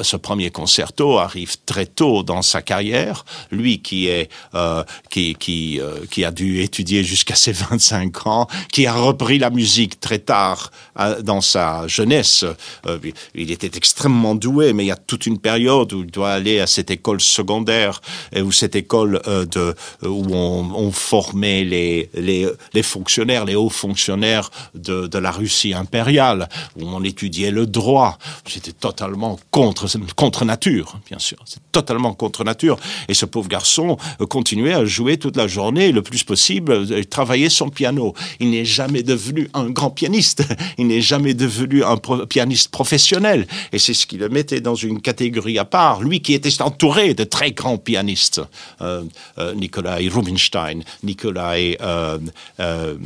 Ce 0.00 0.16
premier 0.16 0.50
concerto 0.50 1.18
arrive 1.18 1.56
très 1.66 1.86
tôt 1.86 2.22
dans 2.22 2.42
sa 2.42 2.62
carrière. 2.62 3.24
Lui 3.50 3.80
qui, 3.80 4.08
est, 4.08 4.30
euh, 4.54 4.84
qui, 5.10 5.34
qui, 5.34 5.80
euh, 5.80 6.04
qui 6.10 6.24
a 6.24 6.30
dû 6.30 6.60
étudier 6.60 7.04
jusqu'à 7.04 7.34
ses 7.34 7.52
25 7.52 8.26
ans, 8.26 8.46
qui 8.72 8.83
a 8.86 8.94
repris 8.94 9.38
la 9.38 9.50
musique 9.50 10.00
très 10.00 10.18
tard 10.18 10.70
euh, 10.98 11.22
dans 11.22 11.40
sa 11.40 11.86
jeunesse. 11.86 12.44
Euh, 12.86 12.98
il 13.34 13.50
était 13.50 13.70
extrêmement 13.76 14.34
doué, 14.34 14.72
mais 14.72 14.84
il 14.84 14.88
y 14.88 14.92
a 14.92 14.96
toute 14.96 15.26
une 15.26 15.38
période 15.38 15.92
où 15.92 16.00
il 16.00 16.10
doit 16.10 16.30
aller 16.30 16.60
à 16.60 16.66
cette 16.66 16.90
école 16.90 17.20
secondaire, 17.20 18.00
et 18.32 18.42
où 18.42 18.52
cette 18.52 18.76
école 18.76 19.20
euh, 19.26 19.44
de, 19.44 19.74
où 20.06 20.34
on, 20.34 20.90
formait 20.92 21.64
les, 21.64 22.82
fonctionnaires, 22.82 23.44
les 23.44 23.54
hauts 23.54 23.68
fonctionnaires 23.68 24.50
de, 24.74 25.18
la 25.18 25.30
Russie 25.30 25.74
impériale, 25.74 26.48
où 26.76 26.86
on 26.86 27.02
étudiait 27.02 27.50
le 27.50 27.66
droit. 27.66 28.18
C'était 28.46 28.72
totalement 28.72 29.38
contre, 29.50 29.86
contre 30.14 30.44
nature, 30.44 30.98
bien 31.08 31.18
sûr. 31.18 31.38
C'est 31.44 31.62
totalement 31.72 32.12
contre 32.12 32.44
nature. 32.44 32.76
Et 33.08 33.14
ce 33.14 33.26
pauvre 33.26 33.48
garçon 33.48 33.96
continuait 34.28 34.74
à 34.74 34.84
jouer 34.84 35.16
toute 35.16 35.36
la 35.36 35.46
journée, 35.46 35.92
le 35.92 36.02
plus 36.02 36.22
possible, 36.24 37.04
travailler 37.06 37.48
son 37.48 37.68
piano. 37.68 38.14
Il 38.40 38.50
n'est 38.50 38.64
jamais 38.74 39.02
devenu 39.02 39.48
un 39.54 39.70
grand 39.70 39.90
pianiste. 39.90 40.42
Il 40.78 40.88
n'est 40.88 41.00
jamais 41.00 41.34
devenu 41.34 41.84
un 41.84 41.96
pianiste 42.26 42.70
professionnel. 42.70 43.46
Et 43.72 43.78
c'est 43.78 43.94
ce 43.94 44.06
qui 44.06 44.16
le 44.16 44.28
mettait 44.28 44.60
dans 44.60 44.74
une 44.74 45.00
catégorie 45.00 45.58
à 45.58 45.64
part. 45.64 46.02
Lui 46.02 46.20
qui 46.20 46.34
était 46.34 46.60
entouré 46.60 47.14
de 47.14 47.24
très 47.24 47.52
grands 47.52 47.78
pianistes. 47.78 48.40
Euh, 48.80 49.04
euh, 49.38 49.54
Nikolai 49.54 50.08
Rubinstein, 50.08 50.82
Nikolai 51.02 51.76
euh, 51.80 52.18
euh, 52.60 52.96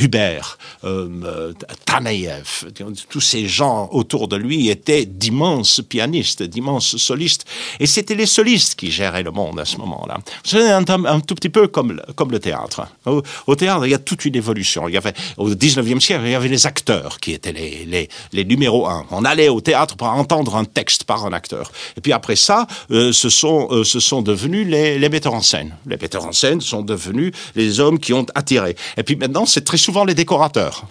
Hubert, 0.00 0.58
euh, 0.84 1.52
Taneyev. 1.84 2.66
Tous 3.08 3.20
ces 3.20 3.46
gens 3.46 3.88
autour 3.92 4.28
de 4.28 4.36
lui 4.36 4.68
étaient 4.68 5.06
d'immenses 5.06 5.80
pianistes, 5.88 6.42
d'immenses 6.42 6.96
solistes. 6.96 7.44
Et 7.80 7.86
c'était 7.86 8.14
les 8.14 8.26
solistes 8.26 8.74
qui 8.74 8.90
géraient 8.90 9.22
le 9.22 9.30
monde 9.30 9.60
à 9.60 9.64
ce 9.64 9.76
moment-là. 9.78 10.18
C'est 10.44 10.70
un, 10.70 10.84
un, 10.88 11.20
tout 11.20 11.34
petit 11.34 11.48
peu 11.48 11.68
comme, 11.68 12.00
comme 12.16 12.30
le 12.30 12.40
théâtre. 12.40 12.86
Au 13.46 13.54
théâtre, 13.54 13.86
il 13.86 13.90
y 13.90 13.94
a 13.94 13.98
toute 13.98 14.24
une 14.24 14.36
évolution. 14.36 14.87
Il 14.88 14.94
y 14.94 14.98
avait 14.98 15.14
au 15.36 15.50
19e 15.50 16.00
siècle, 16.00 16.22
il 16.24 16.32
y 16.32 16.34
avait 16.34 16.48
les 16.48 16.66
acteurs 16.66 17.18
qui 17.20 17.32
étaient 17.32 17.52
les, 17.52 18.08
les, 18.32 18.44
numéros 18.44 18.86
un. 18.86 19.06
On 19.10 19.24
allait 19.24 19.48
au 19.48 19.60
théâtre 19.60 19.96
pour 19.96 20.08
entendre 20.08 20.56
un 20.56 20.64
texte 20.64 21.04
par 21.04 21.26
un 21.26 21.32
acteur. 21.32 21.70
Et 21.96 22.00
puis 22.00 22.12
après 22.12 22.36
ça, 22.36 22.66
euh, 22.90 23.12
ce, 23.12 23.28
sont, 23.28 23.68
euh, 23.70 23.84
sont 23.84 24.22
devenus 24.22 24.66
les 24.66 25.08
metteurs 25.08 25.34
en 25.34 25.42
scène. 25.42 25.76
Les 25.86 25.96
metteurs 25.96 26.26
en 26.26 26.32
scène 26.32 26.60
sont 26.60 26.82
devenus 26.82 27.32
les 27.54 27.80
hommes 27.80 27.98
qui 27.98 28.12
ont 28.12 28.26
attiré. 28.34 28.76
Et 28.96 29.02
puis 29.02 29.16
maintenant, 29.16 29.46
c'est 29.46 29.64
très 29.64 29.76
souvent 29.76 30.04
les 30.04 30.14
décorateurs. 30.14 30.86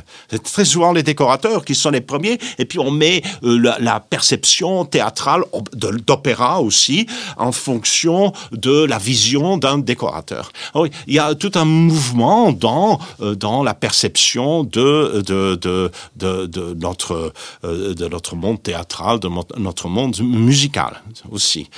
C'est 0.30 0.42
très 0.42 0.64
souvent 0.64 0.92
les 0.92 1.02
décorateurs 1.02 1.64
qui 1.64 1.74
sont 1.74 1.90
les 1.90 2.00
premiers, 2.00 2.38
et 2.58 2.64
puis 2.64 2.78
on 2.78 2.90
met 2.90 3.22
euh, 3.42 3.74
la, 3.78 4.00
perception 4.00 4.84
théâtrale 4.84 5.44
d'opéra 5.72 6.60
aussi 6.60 7.06
en 7.36 7.52
fonction 7.52 8.32
de 8.52 8.84
la 8.84 8.98
vision 8.98 9.56
d'un 9.56 9.78
décorateur. 9.78 10.52
Alors, 10.74 10.86
il 11.06 11.14
y 11.14 11.18
a 11.18 11.34
tout 11.34 11.52
un 11.54 11.64
mouvement 11.64 12.52
dans, 12.52 12.98
euh, 13.20 13.34
dans 13.34 13.62
la 13.62 13.74
perception 13.74 14.64
de, 14.64 15.22
de, 15.26 15.90
de 16.16 16.74
notre, 16.74 17.32
euh, 17.64 17.94
de 17.94 18.08
notre 18.08 18.36
monde 18.36 18.62
théâtral, 18.62 19.20
de 19.20 19.28
notre 19.58 19.88
monde 19.88 20.18
musical 20.20 21.02
aussi 21.30 21.68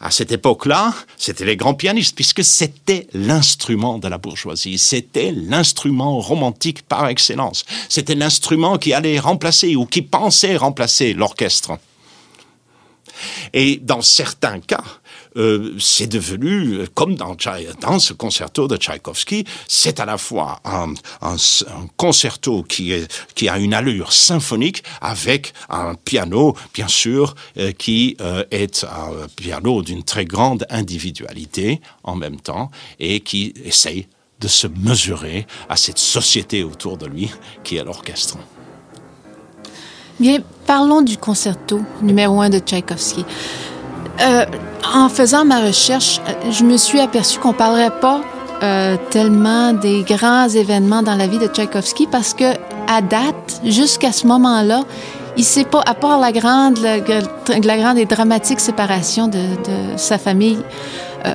à 0.00 0.10
cette 0.10 0.30
époque-là, 0.30 0.94
c'était 1.16 1.44
les 1.44 1.56
grands 1.56 1.74
pianistes, 1.74 2.14
puisque 2.14 2.44
c'était 2.44 3.08
l'instrument 3.12 3.98
de 3.98 4.06
la 4.06 4.18
bourgeoisie, 4.18 4.78
c'était 4.78 5.32
l'instrument 5.32 6.20
romantique 6.20 6.82
par 6.82 7.08
excellence, 7.08 7.64
c'était 7.88 8.14
l'instrument 8.14 8.78
qui 8.78 8.92
allait 8.92 9.18
remplacer 9.18 9.74
ou 9.74 9.86
qui 9.86 10.02
pensait 10.02 10.56
remplacer 10.56 11.14
l'orchestre. 11.14 11.78
Et 13.52 13.80
dans 13.82 14.02
certains 14.02 14.60
cas, 14.60 14.84
euh, 15.38 15.74
c'est 15.78 16.06
devenu, 16.06 16.80
comme 16.94 17.14
dans, 17.14 17.36
ce 17.98 18.12
concerto 18.12 18.68
de 18.68 18.76
Tchaïkovski, 18.76 19.44
c'est 19.66 20.00
à 20.00 20.04
la 20.04 20.18
fois 20.18 20.60
un, 20.64 20.94
un, 21.22 21.36
un, 21.36 21.86
concerto 21.96 22.62
qui, 22.62 22.92
a 23.48 23.58
une 23.58 23.74
allure 23.74 24.12
symphonique 24.12 24.82
avec 25.00 25.52
un 25.68 25.94
piano, 25.94 26.56
bien 26.74 26.88
sûr, 26.88 27.34
euh, 27.56 27.72
qui 27.72 28.16
euh, 28.20 28.44
est 28.50 28.84
un 28.84 29.26
piano 29.36 29.82
d'une 29.82 30.02
très 30.02 30.24
grande 30.24 30.66
individualité 30.70 31.80
en 32.02 32.16
même 32.16 32.40
temps 32.40 32.70
et 32.98 33.20
qui 33.20 33.54
essaye 33.64 34.08
de 34.40 34.48
se 34.48 34.66
mesurer 34.66 35.46
à 35.68 35.76
cette 35.76 35.98
société 35.98 36.62
autour 36.62 36.96
de 36.96 37.06
lui 37.06 37.30
qui 37.64 37.76
est 37.76 37.84
l'orchestre. 37.84 38.38
Bien, 40.20 40.38
parlons 40.66 41.02
du 41.02 41.16
concerto 41.16 41.80
numéro 42.02 42.40
1 42.40 42.50
de 42.50 42.58
Tchaïkovski. 42.58 43.24
Euh, 44.20 44.44
en 44.94 45.08
faisant 45.08 45.44
ma 45.44 45.60
recherche, 45.60 46.20
je 46.50 46.64
me 46.64 46.76
suis 46.76 47.00
aperçu 47.00 47.38
qu'on 47.38 47.52
parlerait 47.52 48.00
pas 48.00 48.20
euh, 48.62 48.96
tellement 49.10 49.72
des 49.72 50.02
grands 50.02 50.48
événements 50.48 51.02
dans 51.02 51.14
la 51.14 51.26
vie 51.26 51.38
de 51.38 51.46
Tchaïkovski 51.46 52.08
parce 52.10 52.34
que 52.34 52.54
à 52.88 53.00
date, 53.02 53.60
jusqu'à 53.64 54.12
ce 54.12 54.26
moment-là, 54.26 54.82
il 55.36 55.44
sait 55.44 55.64
pas, 55.64 55.82
à 55.86 55.94
part 55.94 56.18
la 56.18 56.32
grande, 56.32 56.78
la, 56.78 56.96
la 56.98 57.76
grande 57.76 57.98
et 57.98 58.06
dramatique 58.06 58.58
séparation 58.58 59.28
de, 59.28 59.38
de 59.38 59.96
sa 59.96 60.18
famille 60.18 60.58
euh, 61.26 61.32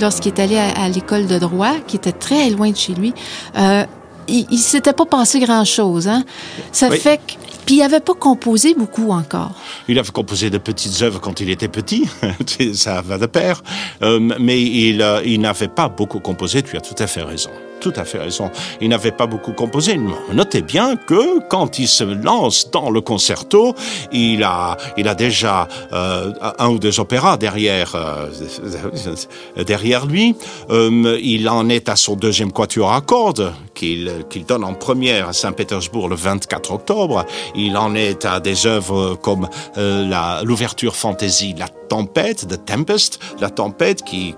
lorsqu'il 0.00 0.32
est 0.32 0.40
allé 0.40 0.56
à, 0.56 0.82
à 0.82 0.88
l'école 0.88 1.26
de 1.26 1.38
droit, 1.38 1.74
qui 1.86 1.96
était 1.96 2.12
très 2.12 2.50
loin 2.50 2.70
de 2.70 2.76
chez 2.76 2.94
lui, 2.94 3.14
euh, 3.56 3.84
il, 4.26 4.46
il 4.50 4.58
s'était 4.58 4.92
pas 4.92 5.04
passé 5.04 5.38
grand-chose. 5.38 6.08
Hein? 6.08 6.24
Ça 6.72 6.88
oui. 6.90 6.98
fait 6.98 7.18
que 7.18 7.32
puis 7.66 7.76
il 7.76 7.78
n'avait 7.78 8.00
pas 8.00 8.14
composé 8.14 8.74
beaucoup 8.74 9.10
encore. 9.10 9.52
Il 9.88 9.98
avait 9.98 10.10
composé 10.10 10.50
de 10.50 10.58
petites 10.58 11.02
œuvres 11.02 11.20
quand 11.20 11.40
il 11.40 11.50
était 11.50 11.68
petit, 11.68 12.08
ça 12.74 13.02
va 13.02 13.18
de 13.18 13.26
pair, 13.26 13.62
euh, 14.02 14.20
mais 14.38 14.58
euh, 15.00 15.22
il 15.24 15.40
n'avait 15.40 15.68
pas 15.68 15.88
beaucoup 15.88 16.20
composé, 16.20 16.62
tu 16.62 16.76
as 16.76 16.80
tout 16.80 17.00
à 17.02 17.06
fait 17.06 17.22
raison. 17.22 17.50
Tout 17.80 17.92
à 17.96 18.04
fait 18.04 18.18
raison. 18.18 18.50
Il 18.80 18.88
n'avait 18.88 19.12
pas 19.12 19.26
beaucoup 19.26 19.52
composé. 19.52 20.00
Notez 20.32 20.62
bien 20.62 20.96
que 20.96 21.40
quand 21.48 21.78
il 21.78 21.88
se 21.88 22.04
lance 22.04 22.70
dans 22.70 22.90
le 22.90 23.00
concerto, 23.00 23.74
il 24.12 24.42
a, 24.42 24.76
il 24.96 25.08
a 25.08 25.14
déjà 25.14 25.68
euh, 25.92 26.32
un 26.58 26.68
ou 26.68 26.78
deux 26.78 27.00
opéras 27.00 27.36
derrière, 27.36 27.94
euh, 27.94 29.64
derrière 29.64 30.06
lui. 30.06 30.34
Euh, 30.70 31.18
il 31.22 31.48
en 31.48 31.68
est 31.68 31.88
à 31.88 31.96
son 31.96 32.16
deuxième 32.16 32.52
quatuor 32.52 32.92
à 32.92 33.00
cordes 33.00 33.52
qu'il 33.74 34.24
donne 34.46 34.64
en 34.64 34.74
première 34.74 35.28
à 35.28 35.32
Saint-Pétersbourg 35.32 36.08
le 36.08 36.16
24 36.16 36.72
octobre. 36.72 37.26
Il 37.54 37.76
en 37.76 37.94
est 37.94 38.24
à 38.24 38.40
des 38.40 38.66
œuvres 38.66 39.16
comme 39.16 39.48
l'ouverture 39.76 40.96
fantaisie 40.96 41.54
La 41.58 41.68
Tempête, 41.88 42.48
The 42.48 42.64
Tempest, 42.64 43.18
La 43.40 43.50
Tempête 43.50 44.02
qui, 44.04 44.34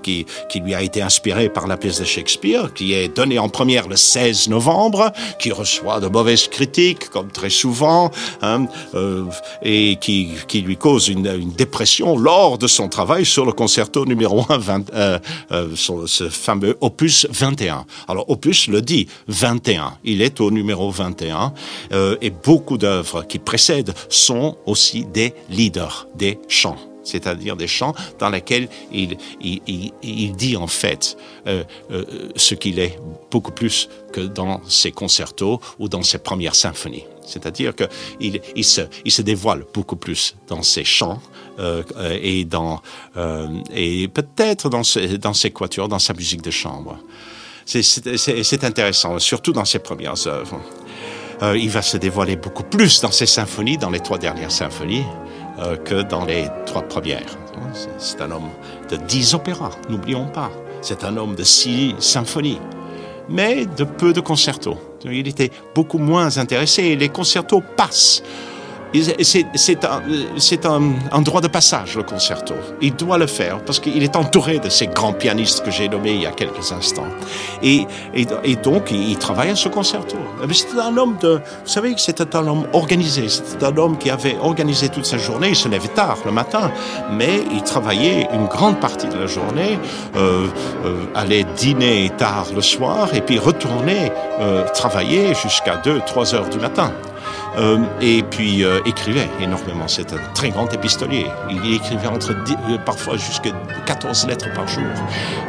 lui 0.56 0.74
a 0.74 0.82
été 0.82 1.02
inspirée 1.02 1.48
par 1.48 1.66
la 1.66 1.76
pièce 1.76 2.00
de 2.00 2.04
Shakespeare, 2.04 2.72
qui 2.74 2.92
est 2.94 3.14
donnée 3.14 3.38
en 3.38 3.48
première 3.48 3.88
le 3.88 3.96
16 3.96 4.48
novembre, 4.48 5.12
qui 5.38 5.52
reçoit 5.52 6.00
de 6.00 6.08
mauvaises 6.08 6.48
critiques, 6.48 7.08
comme 7.10 7.30
très 7.30 7.50
souvent, 7.50 8.10
hein, 8.42 8.66
euh, 8.94 9.24
et 9.62 9.96
qui, 9.96 10.34
lui 10.54 10.76
cause 10.76 11.08
une, 11.08 11.52
dépression 11.56 12.16
lors 12.16 12.58
de 12.58 12.66
son 12.66 12.88
travail 12.88 13.24
sur 13.24 13.44
le 13.44 13.52
concerto 13.52 14.04
numéro 14.04 14.44
1, 14.48 14.58
20, 14.58 14.94
euh, 14.94 15.18
euh, 15.52 15.68
ce 15.76 16.28
fameux 16.28 16.76
opus 16.80 17.26
21. 17.30 17.84
Alors, 18.08 18.28
opus 18.30 18.68
le 18.68 18.82
dit, 18.82 19.06
21. 19.28 19.94
Il 20.04 20.22
est 20.22 20.40
au 20.40 20.50
numéro 20.50 20.90
21, 20.90 21.52
euh, 21.92 22.16
et 22.20 22.30
beaucoup 22.30 22.78
d'œuvres 22.78 23.22
qui 23.22 23.38
précèdent 23.38 23.94
sont 24.08 24.56
aussi 24.66 25.04
des 25.04 25.34
leaders, 25.50 26.08
des 26.14 26.38
chants 26.48 26.78
c'est-à-dire 27.06 27.56
des 27.56 27.68
chants 27.68 27.94
dans 28.18 28.28
lesquels 28.28 28.68
il, 28.92 29.16
dit 30.36 30.56
en 30.56 30.66
fait 30.66 31.16
euh, 31.46 31.64
euh, 31.90 32.04
ce 32.36 32.54
qu'il 32.54 32.78
est 32.78 32.98
beaucoup 33.30 33.52
plus 33.52 33.88
que 34.12 34.20
dans 34.20 34.60
ses 34.68 34.92
concertos 34.92 35.60
ou 35.78 35.88
dans 35.88 36.02
ses 36.02 36.18
premières 36.18 36.54
symphonies. 36.54 37.04
C'est-à-dire 37.24 37.74
qu'il 37.74 38.40
il 38.54 38.64
se, 38.64 38.82
il 39.04 39.12
se 39.12 39.22
dévoile 39.22 39.64
beaucoup 39.72 39.96
plus 39.96 40.36
dans 40.48 40.62
ses 40.62 40.84
chants 40.84 41.20
euh, 41.58 41.82
et, 42.20 42.46
et 43.74 44.08
peut-être 44.08 44.68
dans, 44.68 44.84
ses, 44.84 45.18
dans 45.18 45.34
ses 45.34 45.50
quatuors, 45.50 45.88
dans 45.88 45.98
sa 45.98 46.12
musique 46.12 46.42
de 46.42 46.50
chambre. 46.50 46.98
C'est 47.64 48.64
intéressant, 48.64 49.18
surtout 49.18 49.52
dans 49.52 49.64
ses 49.64 49.80
premières 49.80 50.26
œuvres. 50.28 50.60
Il 51.42 51.68
va 51.68 51.82
se 51.82 51.96
dévoiler 51.96 52.36
beaucoup 52.36 52.62
plus 52.62 53.00
dans 53.00 53.10
ses 53.10 53.26
symphonies, 53.26 53.76
dans 53.76 53.90
les 53.90 53.98
trois 53.98 54.18
dernières 54.18 54.52
symphonies, 54.52 55.04
euh, 55.58 55.76
que 55.76 56.02
dans 56.02 56.24
les 56.24 56.48
trois 56.66 56.82
premières. 56.82 57.36
C'est 57.98 58.20
un 58.20 58.30
homme 58.30 58.50
de 58.90 58.96
dix 58.96 59.34
opéras, 59.34 59.70
n'oublions 59.88 60.26
pas. 60.26 60.50
C'est 60.82 61.04
un 61.04 61.16
homme 61.16 61.34
de 61.34 61.42
six 61.42 61.94
symphonies, 61.98 62.60
mais 63.28 63.66
de 63.66 63.84
peu 63.84 64.12
de 64.12 64.20
concertos. 64.20 64.78
Il 65.04 65.26
était 65.28 65.50
beaucoup 65.74 65.98
moins 65.98 66.38
intéressé 66.38 66.82
et 66.82 66.96
les 66.96 67.08
concertos 67.08 67.62
passent 67.76 68.22
c'est 69.02 70.66
un, 70.66 71.22
droit 71.22 71.40
de 71.40 71.48
passage, 71.48 71.96
le 71.96 72.02
concerto. 72.02 72.54
Il 72.80 72.94
doit 72.94 73.18
le 73.18 73.26
faire 73.26 73.60
parce 73.64 73.80
qu'il 73.80 74.02
est 74.02 74.16
entouré 74.16 74.58
de 74.58 74.68
ces 74.68 74.86
grands 74.86 75.12
pianistes 75.12 75.64
que 75.64 75.70
j'ai 75.70 75.88
nommés 75.88 76.12
il 76.12 76.22
y 76.22 76.26
a 76.26 76.32
quelques 76.32 76.72
instants. 76.72 77.08
Et, 77.62 77.86
donc, 78.62 78.90
il, 78.90 79.16
travaille 79.18 79.50
à 79.50 79.56
ce 79.56 79.68
concerto. 79.68 80.16
C'était 80.52 80.80
un 80.80 80.96
homme 80.96 81.16
de... 81.20 81.40
Vous 81.64 81.70
savez 81.70 81.94
que 81.94 82.00
c'était 82.00 82.36
un 82.36 82.46
homme 82.46 82.66
organisé. 82.72 83.28
C'était 83.28 83.64
un 83.64 83.76
homme 83.76 83.98
qui 83.98 84.10
avait 84.10 84.36
organisé 84.40 84.88
toute 84.88 85.06
sa 85.06 85.18
journée. 85.18 85.50
Il 85.50 85.56
se 85.56 85.68
levait 85.68 85.88
tard 85.88 86.18
le 86.24 86.32
matin, 86.32 86.70
mais 87.10 87.42
il 87.52 87.62
travaillait 87.62 88.28
une 88.32 88.46
grande 88.46 88.80
partie 88.80 89.08
de 89.08 89.18
la 89.18 89.26
journée, 89.26 89.78
euh, 90.16 90.46
euh, 90.84 91.04
allait 91.14 91.44
dîner 91.56 92.10
tard 92.16 92.46
le 92.54 92.62
soir 92.62 93.14
et 93.14 93.20
puis 93.20 93.38
retourner 93.38 94.12
euh, 94.40 94.64
travailler 94.74 95.34
jusqu'à 95.34 95.76
2, 95.76 96.00
3 96.06 96.34
heures 96.34 96.48
du 96.48 96.58
matin. 96.58 96.92
Euh, 97.56 97.78
et 98.02 98.22
puis 98.22 98.64
euh, 98.64 98.80
écrivait 98.84 99.28
énormément. 99.40 99.88
C'est 99.88 100.12
un 100.12 100.18
très 100.34 100.50
grand 100.50 100.72
épistolier. 100.74 101.26
Il 101.50 101.74
écrivait 101.74 102.06
entre 102.06 102.32
euh, 102.32 102.78
parfois 102.84 103.16
jusqu'à 103.16 103.50
14 103.86 104.26
lettres 104.26 104.52
par 104.52 104.68
jour. 104.68 104.84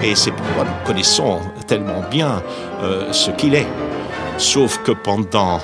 Et 0.01 0.15
c'est 0.15 0.31
pourquoi 0.31 0.63
nous 0.63 0.85
connaissons 0.85 1.41
tellement 1.67 2.03
bien 2.09 2.41
euh, 2.81 3.11
ce 3.11 3.31
qu'il 3.31 3.55
est. 3.55 3.67
Sauf 4.37 4.77
que 4.83 4.91
pendant 4.91 5.59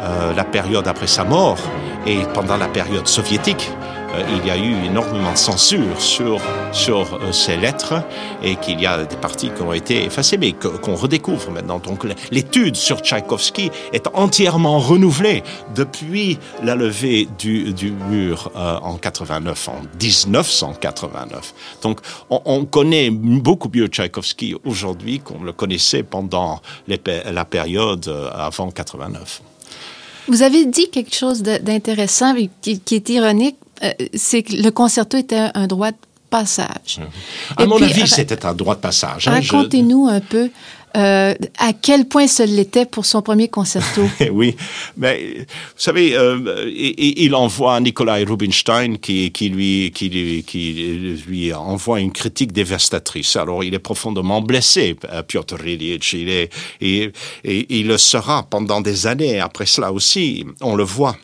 euh, 0.00 0.34
la 0.34 0.44
période 0.44 0.86
après 0.86 1.06
sa 1.06 1.24
mort 1.24 1.58
et 2.06 2.18
pendant 2.34 2.56
la 2.56 2.68
période 2.68 3.08
soviétique, 3.08 3.70
il 4.16 4.46
y 4.46 4.50
a 4.50 4.56
eu 4.56 4.84
énormément 4.84 5.32
de 5.32 5.38
censure 5.38 6.00
sur, 6.00 6.40
sur 6.72 7.14
euh, 7.14 7.32
ces 7.32 7.56
lettres 7.56 8.02
et 8.42 8.56
qu'il 8.56 8.80
y 8.80 8.86
a 8.86 9.04
des 9.04 9.16
parties 9.16 9.50
qui 9.50 9.62
ont 9.62 9.72
été 9.72 10.04
effacées, 10.04 10.38
mais 10.38 10.52
qu'on 10.52 10.94
redécouvre 10.94 11.50
maintenant. 11.50 11.78
Donc 11.78 12.04
l'étude 12.30 12.76
sur 12.76 13.00
Tchaïkovski 13.00 13.70
est 13.92 14.06
entièrement 14.14 14.78
renouvelée 14.78 15.42
depuis 15.74 16.38
la 16.62 16.74
levée 16.74 17.28
du, 17.38 17.72
du 17.72 17.92
mur 17.92 18.50
euh, 18.56 18.78
en 18.82 18.96
89, 18.96 19.68
en 19.68 19.82
1989. 20.00 21.54
Donc 21.82 22.00
on, 22.30 22.40
on 22.44 22.64
connaît 22.64 23.10
beaucoup 23.10 23.70
mieux 23.72 23.86
Tchaïkovski 23.86 24.54
aujourd'hui 24.64 25.20
qu'on 25.20 25.42
le 25.42 25.52
connaissait 25.52 26.02
pendant 26.02 26.60
la 26.86 27.44
période 27.44 28.08
euh, 28.08 28.30
avant 28.32 28.70
89. 28.70 29.42
Vous 30.28 30.42
avez 30.42 30.66
dit 30.66 30.90
quelque 30.90 31.14
chose 31.14 31.42
d'intéressant 31.42 32.34
qui, 32.60 32.80
qui 32.80 32.94
est 32.94 33.08
ironique 33.08 33.56
euh, 33.82 33.92
c'est 34.14 34.42
que 34.42 34.54
le 34.54 34.70
concerto 34.70 35.16
était 35.16 35.48
un 35.54 35.66
droit 35.66 35.90
de 35.90 35.96
passage. 36.30 36.98
Mmh. 36.98 37.02
À 37.56 37.62
Et 37.62 37.66
mon 37.66 37.76
puis, 37.76 37.86
avis, 37.86 38.08
c'était 38.08 38.44
un 38.44 38.54
droit 38.54 38.74
de 38.74 38.80
passage. 38.80 39.28
Hein, 39.28 39.40
Racontez-nous 39.40 40.08
je... 40.08 40.14
un 40.14 40.20
peu 40.20 40.50
euh, 40.96 41.34
à 41.58 41.72
quel 41.74 42.06
point 42.06 42.26
ce 42.26 42.42
l'était 42.42 42.86
pour 42.86 43.04
son 43.04 43.20
premier 43.20 43.48
concerto. 43.48 44.02
oui, 44.32 44.56
mais 44.96 45.38
vous 45.38 45.44
savez, 45.76 46.16
euh, 46.16 46.64
il, 46.66 47.18
il 47.18 47.34
envoie 47.34 47.78
Nikolai 47.80 48.24
Rubinstein 48.24 48.98
qui, 48.98 49.30
qui, 49.30 49.50
lui, 49.50 49.92
qui, 49.94 50.08
lui, 50.08 50.42
qui 50.44 51.22
lui 51.26 51.52
envoie 51.52 52.00
une 52.00 52.12
critique 52.12 52.52
dévastatrice. 52.52 53.36
Alors, 53.36 53.64
il 53.64 53.74
est 53.74 53.78
profondément 53.78 54.40
blessé, 54.40 54.96
Piotr 55.26 55.66
Ilyich. 55.66 56.14
Il, 56.14 56.30
est, 56.30 56.50
et, 56.80 57.12
et 57.44 57.78
il 57.78 57.88
le 57.88 57.98
sera 57.98 58.44
pendant 58.44 58.80
des 58.80 59.06
années. 59.06 59.40
Après 59.40 59.66
cela 59.66 59.92
aussi, 59.92 60.46
on 60.62 60.74
le 60.74 60.84
voit 60.84 61.16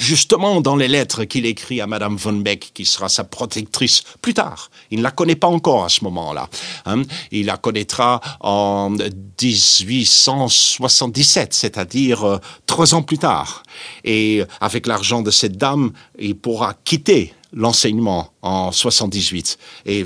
justement 0.00 0.60
dans 0.60 0.76
les 0.76 0.88
lettres 0.88 1.24
qu'il 1.24 1.46
écrit 1.46 1.80
à 1.80 1.86
Madame 1.86 2.16
von 2.16 2.34
Beck, 2.34 2.72
qui 2.74 2.84
sera 2.84 3.08
sa 3.08 3.24
protectrice 3.24 4.02
plus 4.20 4.34
tard. 4.34 4.70
Il 4.90 4.98
ne 4.98 5.02
la 5.02 5.10
connaît 5.10 5.36
pas 5.36 5.48
encore 5.48 5.84
à 5.84 5.88
ce 5.88 6.04
moment-là. 6.04 6.50
Hein. 6.86 7.02
Il 7.30 7.46
la 7.46 7.56
connaîtra 7.56 8.20
en 8.40 8.90
1877, 8.90 11.54
c'est-à-dire 11.54 12.24
euh, 12.24 12.38
trois 12.66 12.94
ans 12.94 13.02
plus 13.02 13.18
tard. 13.18 13.62
Et 14.04 14.42
avec 14.60 14.86
l'argent 14.86 15.22
de 15.22 15.30
cette 15.30 15.56
dame, 15.56 15.92
il 16.18 16.36
pourra 16.36 16.74
quitter 16.84 17.32
l'enseignement 17.52 18.32
en 18.42 18.72
78 18.72 19.58
et, 19.86 20.04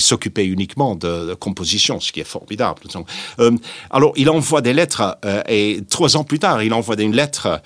s'occuper 0.00 0.44
uniquement 0.44 0.94
de, 0.94 1.34
composition, 1.34 2.00
ce 2.00 2.12
qui 2.12 2.20
est 2.20 2.24
formidable. 2.24 2.82
Euh, 3.38 3.52
alors, 3.90 4.12
il 4.16 4.28
envoie 4.28 4.60
des 4.60 4.72
lettres 4.72 5.16
euh, 5.24 5.42
et 5.48 5.80
trois 5.88 6.16
ans 6.16 6.24
plus 6.24 6.38
tard, 6.38 6.62
il 6.62 6.74
envoie 6.74 7.00
une 7.00 7.14
lettre 7.14 7.60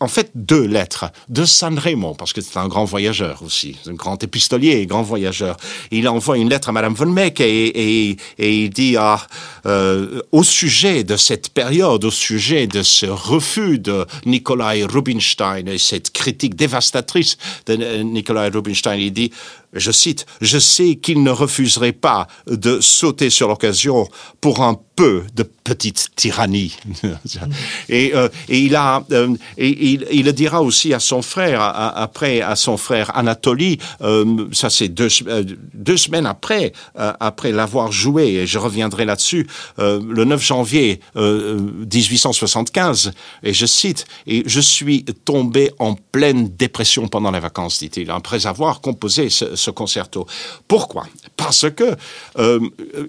en 0.00 0.08
fait 0.08 0.30
deux 0.34 0.66
lettres 0.66 1.06
de 1.28 1.44
San 1.44 1.78
Remo, 1.78 2.14
parce 2.14 2.32
que 2.32 2.40
c'est 2.40 2.58
un 2.58 2.68
grand 2.68 2.84
voyageur 2.84 3.42
aussi, 3.42 3.76
un 3.86 3.94
grand 3.94 4.22
épistolier 4.22 4.86
grand 4.90 5.02
voyageur. 5.02 5.56
Il 5.90 6.08
envoie 6.08 6.36
une 6.36 6.48
lettre 6.48 6.68
à 6.68 6.72
Madame 6.72 6.94
von 6.94 7.06
Meck 7.06 7.40
et, 7.40 8.08
et, 8.08 8.16
et 8.38 8.64
il 8.64 8.70
dit 8.70 8.96
ah, 8.98 9.26
euh, 9.66 10.20
au 10.32 10.42
sujet 10.42 11.04
de 11.04 11.16
cette 11.16 11.50
période, 11.50 12.04
au 12.04 12.10
sujet 12.10 12.66
de 12.66 12.82
ce 12.82 13.06
refus 13.06 13.78
de 13.78 14.06
Nikolai 14.26 14.84
Rubinstein 14.84 15.68
et 15.68 15.78
cette 15.78 16.10
critique 16.10 16.54
dévastatrice 16.56 17.36
de 17.66 18.02
Nikolai 18.02 18.48
Rubinstein, 18.48 18.98
il 18.98 19.12
dit 19.12 19.30
je 19.72 19.90
cite, 19.92 20.26
Je 20.40 20.58
sais 20.58 20.96
qu'il 20.96 21.22
ne 21.22 21.30
refuserait 21.30 21.92
pas 21.92 22.26
de 22.46 22.80
sauter 22.80 23.30
sur 23.30 23.48
l'occasion 23.48 24.08
pour 24.40 24.62
un 24.62 24.78
peu 25.00 25.24
de 25.34 25.44
petite 25.64 26.08
tyrannie. 26.16 26.76
et, 27.88 28.12
euh, 28.14 28.28
euh, 28.50 29.36
il, 29.56 30.24
le 30.24 30.32
dira 30.32 30.62
aussi 30.62 30.92
à 30.92 31.00
son 31.00 31.22
frère, 31.22 31.60
à, 31.62 32.02
après 32.02 32.42
à 32.42 32.56
son 32.56 32.76
frère 32.76 33.16
Anatoly, 33.16 33.78
euh, 34.02 34.48
ça 34.52 34.68
c'est 34.68 34.88
deux, 34.88 35.08
semaines 35.08 36.26
après, 36.26 36.72
après 36.96 37.52
l'avoir 37.52 37.92
joué, 37.92 38.34
et 38.34 38.46
je 38.46 38.58
reviendrai 38.58 39.04
là-dessus, 39.04 39.46
le 39.78 40.24
9 40.24 40.42
janvier 40.42 41.00
1875, 41.16 43.12
et 43.42 43.54
je 43.54 43.66
cite, 43.66 44.06
et 44.26 44.42
je 44.46 44.60
suis 44.60 45.04
tombé 45.24 45.70
en 45.78 45.94
pleine 45.94 46.48
dépression 46.48 47.08
pendant 47.08 47.30
les 47.30 47.40
vacances, 47.40 47.78
dit-il, 47.78 48.10
après 48.10 48.46
avoir 48.46 48.80
composé 48.80 49.30
ce, 49.30 49.56
ce 49.60 49.70
concerto. 49.70 50.26
Pourquoi? 50.66 51.06
Parce 51.36 51.70
que 51.70 51.96
euh, 52.38 52.60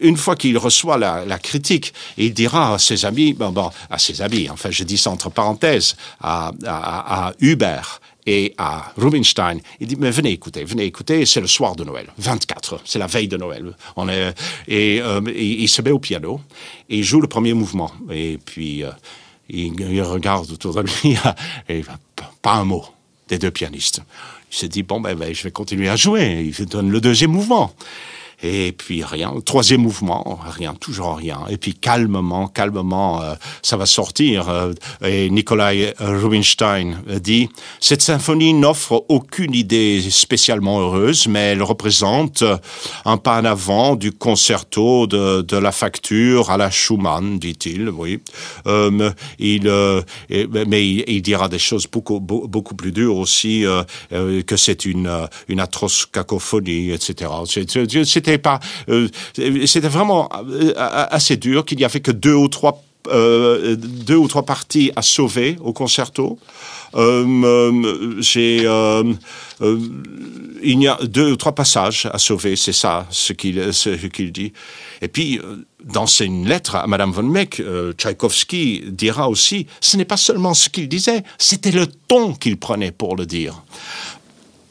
une 0.01 0.17
fois 0.17 0.35
qu'il 0.35 0.57
reçoit 0.57 0.97
la, 0.97 1.39
critique, 1.39 1.93
il 2.17 2.33
dira 2.33 2.75
à 2.75 2.79
ses 2.79 3.05
amis, 3.05 3.33
bon, 3.33 3.51
bon, 3.51 3.71
à 3.89 3.97
ses 3.97 4.21
amis, 4.21 4.49
enfin 4.49 4.69
je 4.71 4.83
dis 4.83 4.97
ça 4.97 5.09
entre 5.09 5.29
parenthèses, 5.29 5.95
à, 6.21 6.51
à, 6.65 7.27
à 7.27 7.33
Hubert 7.39 7.99
et 8.25 8.53
à 8.57 8.91
Rubinstein. 8.97 9.59
Il 9.79 9.87
dit, 9.87 9.95
mais 9.97 10.11
venez 10.11 10.31
écouter, 10.31 10.63
venez 10.63 10.83
écouter, 10.83 11.25
c'est 11.25 11.41
le 11.41 11.47
soir 11.47 11.75
de 11.75 11.83
Noël, 11.83 12.07
24, 12.17 12.81
c'est 12.85 12.99
la 12.99 13.07
veille 13.07 13.27
de 13.27 13.37
Noël. 13.37 13.75
On 13.95 14.07
est, 14.09 14.33
et, 14.67 15.01
euh, 15.01 15.21
il 15.35 15.67
se 15.69 15.81
met 15.81 15.91
au 15.91 15.99
piano 15.99 16.41
et 16.89 16.97
il 16.99 17.03
joue 17.03 17.21
le 17.21 17.27
premier 17.27 17.53
mouvement. 17.53 17.91
Et 18.11 18.37
puis, 18.43 18.83
euh, 18.83 18.91
il, 19.49 20.01
regarde 20.01 20.49
autour 20.51 20.73
de 20.73 20.81
lui 20.81 21.17
et 21.69 21.83
pas 22.41 22.53
un 22.53 22.65
mot 22.65 22.85
des 23.27 23.37
deux 23.37 23.51
pianistes. 23.51 24.01
Il 24.51 24.57
se 24.57 24.65
dit, 24.65 24.83
bon, 24.83 24.99
ben, 24.99 25.15
ben, 25.15 25.33
je 25.33 25.43
vais 25.43 25.51
continuer 25.51 25.89
à 25.89 25.95
jouer. 25.95 26.51
Il 26.57 26.65
donne 26.65 26.91
le 26.91 26.99
deuxième 26.99 27.31
mouvement. 27.31 27.73
Et 28.43 28.71
puis 28.71 29.03
rien. 29.03 29.33
troisième 29.45 29.81
mouvement, 29.81 30.39
rien, 30.43 30.73
toujours 30.73 31.17
rien. 31.17 31.41
Et 31.49 31.57
puis 31.57 31.75
calmement, 31.75 32.47
calmement, 32.47 33.21
euh, 33.21 33.35
ça 33.61 33.77
va 33.77 33.85
sortir. 33.85 34.49
Euh, 34.49 34.73
et 35.05 35.29
Nikolai 35.29 35.93
Rubinstein 35.99 36.97
dit 37.21 37.49
cette 37.79 38.01
symphonie 38.01 38.53
n'offre 38.53 39.05
aucune 39.09 39.53
idée 39.53 40.01
spécialement 40.09 40.79
heureuse, 40.81 41.27
mais 41.27 41.51
elle 41.51 41.61
représente 41.61 42.43
un 43.05 43.17
pas 43.17 43.39
en 43.39 43.45
avant 43.45 43.95
du 43.95 44.11
concerto 44.11 45.05
de, 45.05 45.41
de 45.41 45.57
la 45.57 45.71
facture 45.71 46.49
à 46.49 46.57
la 46.57 46.71
Schumann, 46.71 47.37
dit-il. 47.37 47.89
Oui. 47.89 48.19
Euh, 48.65 49.11
il, 49.37 49.67
euh, 49.67 50.01
mais 50.29 50.87
il, 50.87 51.03
il, 51.07 51.21
dira 51.21 51.47
des 51.47 51.59
choses 51.59 51.85
beaucoup 51.87 52.19
beaucoup 52.19 52.75
plus 52.75 52.91
dures 52.91 53.17
aussi 53.17 53.65
que 54.09 54.57
c'est 54.57 54.85
une 54.85 55.27
une 55.47 55.59
atroce 55.59 56.05
cacophonie, 56.05 56.91
etc. 56.91 57.29
euh, 58.89 59.07
c'était 59.65 59.87
vraiment 59.87 60.29
euh, 60.33 60.73
assez 60.75 61.37
dur 61.37 61.65
qu'il 61.65 61.77
n'y 61.77 61.85
avait 61.85 61.99
que 61.99 62.11
deux 62.11 62.33
ou 62.33 62.47
trois 62.47 62.83
euh, 63.07 63.75
deux 63.75 64.15
ou 64.15 64.27
trois 64.27 64.45
parties 64.45 64.91
à 64.95 65.01
sauver 65.01 65.57
au 65.61 65.73
concerto. 65.73 66.37
il 66.93 66.99
y 70.63 70.87
a 70.87 70.99
deux 71.01 71.31
ou 71.31 71.35
trois 71.35 71.55
passages 71.55 72.07
à 72.13 72.19
sauver, 72.19 72.55
c'est 72.55 72.73
ça 72.73 73.07
ce 73.09 73.33
qu'il 73.33 73.73
ce 73.73 73.89
qu'il 73.89 74.31
dit. 74.31 74.53
Et 75.01 75.07
puis, 75.07 75.41
dans 75.83 76.05
une 76.05 76.47
lettre 76.47 76.75
à 76.75 76.85
Madame 76.85 77.11
von 77.11 77.23
Meck, 77.23 77.59
Tchaïkovski 77.97 78.83
dira 78.89 79.29
aussi, 79.29 79.65
ce 79.79 79.97
n'est 79.97 80.05
pas 80.05 80.17
seulement 80.17 80.53
ce 80.53 80.69
qu'il 80.69 80.87
disait, 80.87 81.23
c'était 81.39 81.71
le 81.71 81.87
ton 81.87 82.33
qu'il 82.33 82.57
prenait 82.57 82.91
pour 82.91 83.15
le 83.15 83.25
dire. 83.25 83.63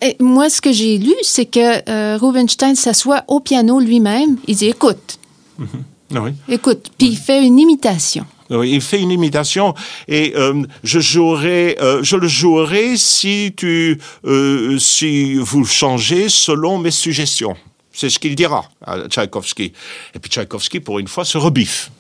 Et 0.02 0.16
moi, 0.20 0.48
ce 0.48 0.60
que 0.60 0.72
j'ai 0.72 0.98
lu, 0.98 1.14
c'est 1.22 1.46
que 1.46 1.88
euh, 1.90 2.16
Rubinstein 2.16 2.74
s'assoit 2.74 3.24
au 3.28 3.40
piano 3.40 3.80
lui-même. 3.80 4.36
Il 4.46 4.56
dit 4.56 4.68
Écoute. 4.68 5.18
Mm 5.58 5.64
-hmm. 5.64 6.18
oui. 6.24 6.32
Écoute. 6.48 6.90
Puis 6.96 7.08
il 7.08 7.16
fait 7.16 7.44
une 7.44 7.58
imitation. 7.58 8.24
Oui, 8.50 8.72
il 8.72 8.80
fait 8.80 9.00
une 9.00 9.12
imitation 9.12 9.74
et 10.08 10.32
euh, 10.36 10.62
je 10.82 10.98
jouerai, 10.98 11.76
euh, 11.80 12.02
je 12.02 12.16
le 12.16 12.26
jouerai 12.26 12.96
si 12.96 13.54
tu, 13.56 14.00
euh, 14.24 14.76
si 14.78 15.36
vous 15.36 15.64
changez 15.64 16.28
selon 16.28 16.78
mes 16.78 16.90
suggestions. 16.90 17.56
C'est 17.92 18.10
ce 18.10 18.18
qu'il 18.18 18.34
dira 18.34 18.64
à 18.84 19.08
Tchaïkovski. 19.08 19.72
Et 20.14 20.18
puis 20.18 20.30
Tchaïkovski, 20.30 20.80
pour 20.80 20.98
une 20.98 21.06
fois, 21.06 21.24
se 21.24 21.38
rebiffe. 21.38 21.90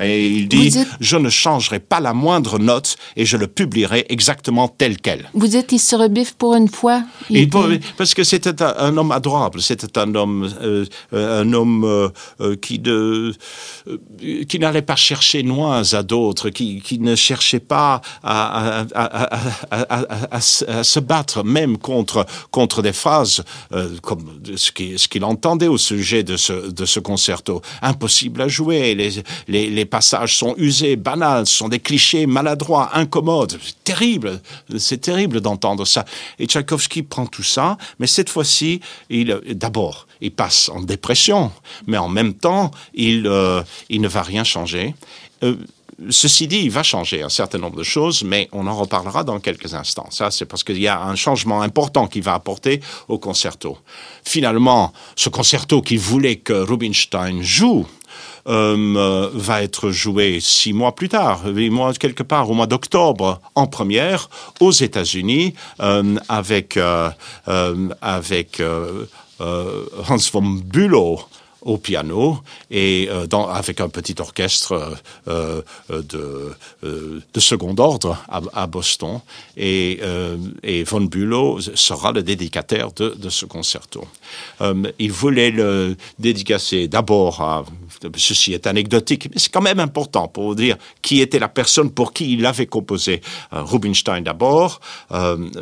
Et 0.00 0.28
il 0.28 0.48
dit, 0.48 0.74
je 1.00 1.16
ne 1.16 1.30
changerai 1.30 1.80
pas 1.80 2.00
la 2.00 2.12
moindre 2.12 2.58
note 2.58 2.96
et 3.16 3.24
je 3.24 3.36
le 3.36 3.46
publierai 3.46 4.06
exactement 4.08 4.68
tel 4.68 4.98
quel. 4.98 5.30
Vous 5.34 5.46
dites, 5.46 5.72
il 5.72 5.78
se 5.78 5.96
rebiffe 5.96 6.34
pour 6.34 6.54
une 6.54 6.68
fois 6.68 7.02
il 7.30 7.48
Parce 7.96 8.14
que 8.14 8.24
c'était 8.24 8.62
un, 8.62 8.96
homme 8.96 9.12
adorable, 9.12 9.60
c'était 9.60 9.98
un 9.98 10.14
homme, 10.14 10.48
euh, 10.62 10.84
un 11.12 11.52
homme 11.52 11.84
euh, 11.84 12.08
euh, 12.40 12.56
qui, 12.56 12.78
de, 12.78 13.34
qui 14.48 14.58
n'allait 14.58 14.82
pas 14.82 14.96
chercher 14.96 15.42
loin 15.42 15.82
à 15.92 16.02
d'autres, 16.02 16.50
qui, 16.50 16.80
qui, 16.80 16.98
ne 16.98 17.14
cherchait 17.14 17.60
pas 17.60 18.00
à, 18.22 18.84
à, 18.94 19.14
à, 19.70 20.36
à, 20.36 20.40
se 20.40 21.00
battre 21.00 21.44
même 21.44 21.78
contre, 21.78 22.26
contre 22.50 22.82
des 22.82 22.92
phrases 22.92 23.42
comme 24.02 24.40
ce 24.56 25.08
qu'il 25.08 25.24
entendait 25.24 25.68
au 25.68 25.78
sujet 25.78 26.22
de 26.22 26.36
ce, 26.36 26.70
de 26.70 26.84
ce 26.84 27.00
concerto. 27.00 27.62
Impossible 27.82 28.42
à 28.42 28.48
jouer, 28.48 28.94
les, 28.94 29.70
les 29.70 29.77
les 29.78 29.84
passages 29.84 30.36
sont 30.36 30.54
usés, 30.56 30.96
banals, 30.96 31.46
sont 31.46 31.68
des 31.68 31.78
clichés 31.78 32.26
maladroits, 32.26 32.90
incommodes. 32.94 33.58
C'est 33.62 33.84
terrible, 33.84 34.40
c'est 34.76 35.00
terrible 35.00 35.40
d'entendre 35.40 35.84
ça. 35.84 36.04
Et 36.38 36.46
Tchaïkovski 36.46 37.02
prend 37.04 37.26
tout 37.26 37.44
ça, 37.44 37.78
mais 37.98 38.08
cette 38.08 38.28
fois-ci, 38.28 38.80
il 39.08 39.40
d'abord, 39.52 40.08
il 40.20 40.32
passe 40.32 40.68
en 40.68 40.80
dépression, 40.80 41.52
mais 41.86 41.96
en 41.96 42.08
même 42.08 42.34
temps, 42.34 42.72
il, 42.94 43.26
euh, 43.26 43.62
ne 43.90 44.08
va 44.08 44.22
rien 44.22 44.44
changer. 44.44 44.94
Euh, 45.44 45.54
Ceci 46.10 46.46
dit, 46.46 46.60
il 46.60 46.70
va 46.70 46.84
changer 46.84 47.24
un 47.24 47.28
certain 47.28 47.58
nombre 47.58 47.76
de 47.76 47.82
choses, 47.82 48.22
mais 48.22 48.48
on 48.52 48.68
en 48.68 48.76
reparlera 48.76 49.24
dans 49.24 49.40
quelques 49.40 49.74
instants. 49.74 50.06
Ça, 50.10 50.30
c'est 50.30 50.44
parce 50.44 50.62
qu'il 50.62 50.78
y 50.78 50.86
a 50.86 51.02
un 51.02 51.16
changement 51.16 51.60
important 51.60 52.06
qui 52.06 52.20
va 52.20 52.34
apporter 52.34 52.80
au 53.08 53.18
concerto. 53.18 53.76
Finalement, 54.24 54.92
ce 55.16 55.28
concerto 55.28 55.82
qu'il 55.82 55.98
voulait 55.98 56.36
que 56.36 56.52
Rubinstein 56.52 57.42
joue, 57.42 57.84
euh, 58.48 59.28
va 59.34 59.62
être 59.62 59.90
joué 59.90 60.38
six 60.40 60.72
mois 60.72 60.94
plus 60.94 61.10
tard, 61.10 61.42
mois 61.68 61.92
quelque 61.92 62.22
part 62.22 62.48
au 62.50 62.54
mois 62.54 62.66
d'octobre 62.66 63.42
en 63.54 63.66
première 63.66 64.30
aux 64.60 64.70
États-Unis 64.70 65.52
euh, 65.80 66.16
avec 66.30 66.78
euh, 66.78 67.10
avec 68.00 68.62
Hans 69.40 70.16
von 70.32 70.42
Bülow 70.64 71.20
au 71.62 71.76
piano 71.76 72.38
et 72.70 73.08
euh, 73.10 73.26
avec 73.48 73.80
un 73.80 73.88
petit 73.88 74.14
orchestre 74.18 74.96
euh, 75.28 75.62
euh 75.90 76.02
de, 76.02 76.54
de, 76.82 77.40
second 77.40 77.74
ordre 77.78 78.18
à, 78.28 78.66
Boston. 78.66 79.20
Et, 79.56 80.00
von 80.86 81.02
Bülow 81.02 81.60
sera 81.60 82.12
le 82.12 82.22
dédicataire 82.22 82.92
de, 82.92 83.28
ce 83.28 83.46
concerto. 83.46 84.04
il 84.98 85.12
voulait 85.12 85.50
le 85.50 85.96
dédicacer 86.18 86.88
d'abord 86.88 87.40
à... 87.40 87.64
Ceci 88.16 88.52
est 88.52 88.66
anecdotique, 88.66 89.28
mais 89.32 89.38
c'est 89.38 89.52
quand 89.52 89.62
même 89.62 89.80
important 89.80 90.28
pour 90.28 90.54
dire 90.54 90.76
qui 91.02 91.20
était 91.20 91.38
la 91.38 91.48
personne 91.48 91.90
pour 91.90 92.12
qui 92.12 92.32
il 92.34 92.46
avait 92.46 92.66
composé. 92.66 93.20
Rubinstein 93.50 94.22
d'abord, 94.22 94.80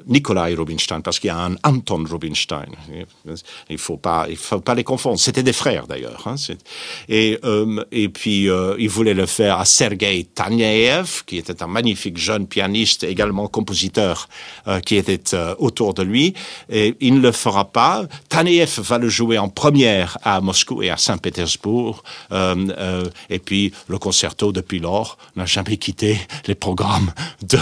Nikolai 0.07 0.55
Rubinstein, 0.55 1.01
parce 1.01 1.19
qu'il 1.19 1.29
y 1.29 1.31
a 1.31 1.39
un 1.39 1.57
Anton 1.65 2.05
Rubinstein. 2.09 2.67
Il 2.89 3.37
ne 3.71 3.77
faut, 3.77 3.97
pas, 3.97 4.27
faut 4.37 4.61
pas 4.61 4.75
les 4.75 4.85
confondre. 4.85 5.19
C'était 5.19 5.43
des 5.43 5.53
frères 5.53 5.86
d'ailleurs. 5.87 6.27
Hein, 6.27 6.37
et, 7.09 7.39
euh, 7.45 7.85
et 7.93 8.09
puis, 8.09 8.49
euh, 8.49 8.77
il 8.79 8.89
voulait 8.89 9.15
le 9.15 9.27
faire 9.27 9.59
à 9.59 9.65
Sergei 9.65 10.25
Taneev, 10.35 11.25
qui 11.27 11.39
était 11.39 11.63
un 11.63 11.67
magnifique 11.67 12.19
jeune 12.19 12.47
pianiste, 12.47 13.05
également 13.05 13.49
compositeur, 13.49 14.29
euh, 14.67 14.81
qui 14.81 14.97
était 14.97 15.37
autour 15.59 15.95
de 15.95 16.03
lui. 16.03 16.35
Et 16.69 16.95
il 17.01 17.15
ne 17.15 17.21
le 17.21 17.33
fera 17.33 17.67
pas. 17.73 18.05
Taneev 18.29 18.81
va 18.81 18.99
le 18.99 19.09
jouer 19.09 19.39
en 19.39 19.49
première 19.49 20.19
à 20.23 20.41
Moscou 20.41 20.83
et 20.83 20.91
à 20.91 20.97
Saint-Pétersbourg. 20.97 22.03
Et 23.31 23.39
puis, 23.39 23.73
le 23.89 23.99
concerto, 23.99 24.53
depuis 24.53 24.79
lors, 24.79 25.19
n'a 25.37 25.47
jamais 25.47 25.77
quitté 25.77 26.19
les 26.47 26.55
programmes 26.55 27.13
de, 27.43 27.59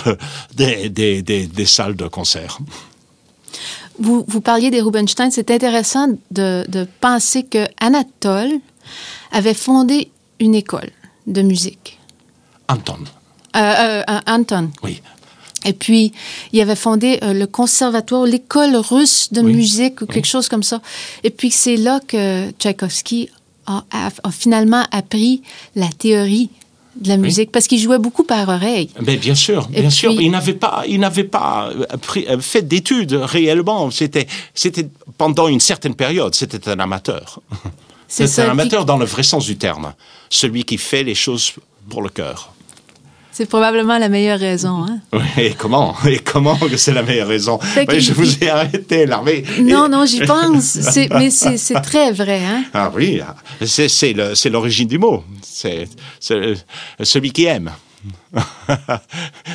des, 0.55 0.89
des, 0.89 1.23
des, 1.23 1.47
des 1.47 1.67
salles 1.67 1.97
de 1.97 2.07
concert. 2.07 2.59
Vous, 3.99 4.25
vous, 4.27 4.41
parliez 4.41 4.71
des 4.71 4.81
Rubinstein. 4.81 5.31
C'est 5.31 5.51
intéressant 5.51 6.09
de, 6.31 6.65
de, 6.69 6.87
penser 7.01 7.45
que 7.45 7.67
Anatole 7.79 8.53
avait 9.33 9.55
fondé 9.55 10.11
une 10.41 10.55
école 10.55 10.91
de 11.27 11.43
musique. 11.43 11.99
Anton. 12.69 12.99
Euh, 13.57 14.03
euh, 14.09 14.21
Anton. 14.27 14.71
Oui. 14.83 15.01
Et 15.65 15.73
puis, 15.73 16.13
il 16.53 16.61
avait 16.61 16.77
fondé 16.77 17.19
euh, 17.23 17.33
le 17.33 17.47
conservatoire, 17.47 18.25
l'école 18.25 18.77
russe 18.77 19.33
de 19.33 19.41
oui. 19.41 19.55
musique 19.55 20.03
ou 20.03 20.07
quelque 20.07 20.25
oui. 20.25 20.31
chose 20.31 20.49
comme 20.49 20.63
ça. 20.63 20.83
Et 21.23 21.31
puis, 21.31 21.51
c'est 21.51 21.77
là 21.77 22.01
que 22.07 22.51
Tchaïkovski 22.59 23.31
a, 23.67 23.85
a, 23.91 24.11
a, 24.23 24.31
finalement 24.31 24.85
appris 24.91 25.43
la 25.75 25.89
théorie 25.89 26.51
de 26.97 27.09
la 27.09 27.17
musique 27.17 27.49
oui. 27.49 27.53
parce 27.53 27.67
qu'il 27.67 27.79
jouait 27.79 27.99
beaucoup 27.99 28.25
par 28.25 28.49
oreille. 28.49 28.91
Mais 29.05 29.17
bien 29.17 29.35
sûr, 29.35 29.67
bien 29.69 29.85
Et 29.85 29.91
sûr. 29.91 30.15
Puis... 30.15 30.27
Il 30.27 30.31
n'avait 30.31 30.55
pas, 30.55 30.85
il 30.87 31.01
n'avait 31.01 31.25
pas 31.25 31.71
pris, 32.03 32.27
fait 32.41 32.63
d'études 32.63 33.15
réellement. 33.15 33.91
C'était, 33.91 34.27
c'était 34.55 34.89
pendant 35.19 35.49
une 35.49 35.61
certaine 35.61 35.95
période, 35.95 36.35
c'était 36.35 36.69
un 36.69 36.79
amateur. 36.79 37.41
C'est 38.07 38.39
un 38.39 38.51
amateur 38.51 38.85
dans 38.85 38.97
le 38.97 39.07
vrai 39.07 39.25
sens 39.25 39.45
du 39.47 39.57
terme, 39.57 39.95
celui 40.31 40.65
qui 40.65 40.79
fait 40.79 41.03
les 41.03 41.15
choses 41.15 41.53
pour 41.89 42.01
le 42.03 42.09
cœur. 42.09 42.54
C'est 43.35 43.47
probablement 43.47 43.99
la 43.99 44.09
meilleure 44.09 44.39
raison. 44.39 44.87
Hein? 44.89 45.01
Oui, 45.13 45.21
et 45.37 45.55
comment? 45.55 45.97
Et 46.07 46.21
comment 46.21 46.57
que 46.57 46.77
c'est 46.77 46.93
la 46.93 47.03
meilleure 47.03 47.27
raison? 47.27 47.59
Ben, 47.75 47.99
Je 47.99 48.13
vous 48.13 48.45
ai 48.45 48.49
arrêté 48.49 49.07
mais... 49.25 49.43
Non, 49.61 49.89
non, 49.89 50.07
j'y 50.07 50.21
pense. 50.27 50.79
mais 51.11 51.31
c'est 51.31 51.81
très 51.83 52.13
vrai. 52.13 52.45
Hein? 52.45 52.65
Ah 52.73 52.93
oui, 52.95 53.21
c'est 53.67 54.51
l'origine 54.51 54.87
du 54.87 54.99
mot. 54.99 55.25
C'est 55.43 55.89
celui 56.21 57.33
qui 57.33 57.47
aime. 57.47 57.73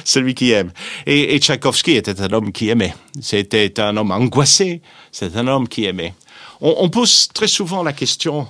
celui 0.04 0.34
qui 0.34 0.52
aime. 0.52 0.72
Et, 1.06 1.36
et 1.36 1.40
Tchaïkovski 1.40 1.96
était 1.96 2.20
un 2.20 2.34
homme 2.34 2.52
qui 2.52 2.68
aimait. 2.70 2.96
C'était 3.22 3.80
un 3.80 3.96
homme 3.96 4.12
angoissé. 4.12 4.82
C'est 5.12 5.38
un 5.38 5.48
homme 5.48 5.70
qui 5.70 5.86
aimait. 5.86 6.14
On, 6.60 6.76
on, 6.80 6.90
pose 6.90 7.30
très 7.34 7.48
souvent 7.48 7.84
la 7.84 7.94
question 7.94 8.46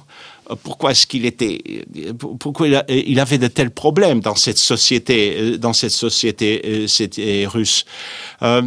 pourquoi 0.63 0.91
est-ce 0.91 1.05
qu'il 1.07 1.25
était, 1.25 1.85
pourquoi 2.39 2.67
il 2.87 3.19
avait 3.19 3.37
de 3.37 3.47
tels 3.47 3.71
problèmes 3.71 4.19
dans 4.19 4.35
cette 4.35 4.57
société, 4.57 5.57
dans 5.57 5.73
cette 5.73 5.91
société, 5.91 7.45
russe. 7.47 7.85
vous 8.41 8.61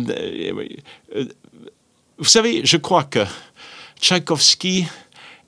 savez, 2.24 2.60
je 2.64 2.76
crois 2.76 3.04
que 3.04 3.24
Tchaïkovski 4.00 4.86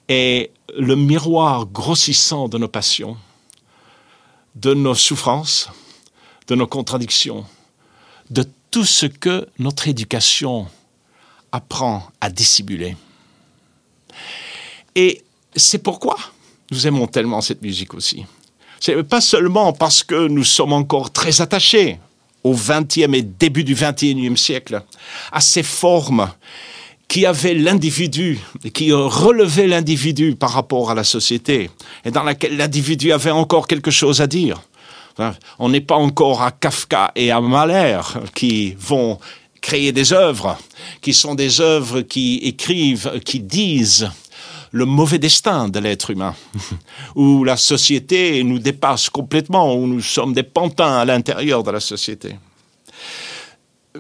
est 0.08 0.50
le 0.76 0.96
miroir 0.96 1.66
grossissant 1.66 2.48
de 2.48 2.58
nos 2.58 2.68
passions, 2.68 3.16
de 4.54 4.74
nos 4.74 4.94
souffrances, 4.94 5.68
de 6.48 6.54
nos 6.54 6.66
contradictions, 6.66 7.44
de 8.30 8.44
tout 8.70 8.84
ce 8.84 9.06
que 9.06 9.48
notre 9.58 9.88
éducation 9.88 10.66
apprend 11.52 12.08
à 12.20 12.30
dissimuler. 12.30 12.96
Et 14.96 15.22
c'est 15.56 15.82
pourquoi 15.82 16.16
nous 16.70 16.86
aimons 16.86 17.06
tellement 17.06 17.40
cette 17.40 17.62
musique 17.62 17.94
aussi. 17.94 18.24
C'est 18.80 19.02
pas 19.02 19.20
seulement 19.20 19.72
parce 19.72 20.02
que 20.02 20.28
nous 20.28 20.44
sommes 20.44 20.72
encore 20.72 21.10
très 21.10 21.40
attachés 21.40 21.98
au 22.42 22.54
XXe 22.54 23.14
et 23.14 23.22
début 23.22 23.64
du 23.64 23.74
XXIe 23.74 24.36
siècle, 24.36 24.82
à 25.32 25.40
ces 25.40 25.62
formes 25.62 26.30
qui 27.08 27.26
avaient 27.26 27.54
l'individu, 27.54 28.38
qui 28.72 28.92
relevaient 28.92 29.66
l'individu 29.66 30.36
par 30.36 30.50
rapport 30.50 30.90
à 30.90 30.94
la 30.94 31.04
société, 31.04 31.70
et 32.04 32.10
dans 32.10 32.22
laquelle 32.22 32.56
l'individu 32.56 33.12
avait 33.12 33.30
encore 33.30 33.66
quelque 33.66 33.90
chose 33.90 34.20
à 34.20 34.26
dire. 34.26 34.60
On 35.58 35.68
n'est 35.68 35.80
pas 35.80 35.94
encore 35.94 36.42
à 36.42 36.50
Kafka 36.50 37.12
et 37.14 37.30
à 37.30 37.40
Mahler 37.40 38.00
qui 38.34 38.74
vont 38.78 39.18
créer 39.60 39.92
des 39.92 40.12
œuvres, 40.12 40.58
qui 41.00 41.14
sont 41.14 41.34
des 41.34 41.60
œuvres 41.60 42.02
qui 42.02 42.40
écrivent, 42.42 43.20
qui 43.24 43.40
disent 43.40 44.10
le 44.74 44.86
mauvais 44.86 45.20
destin 45.20 45.68
de 45.68 45.78
l'être 45.78 46.10
humain, 46.10 46.34
où 47.14 47.44
la 47.44 47.56
société 47.56 48.42
nous 48.42 48.58
dépasse 48.58 49.08
complètement, 49.08 49.72
où 49.72 49.86
nous 49.86 50.00
sommes 50.00 50.32
des 50.32 50.42
pantins 50.42 50.96
à 50.96 51.04
l'intérieur 51.04 51.62
de 51.62 51.70
la 51.70 51.78
société. 51.78 52.34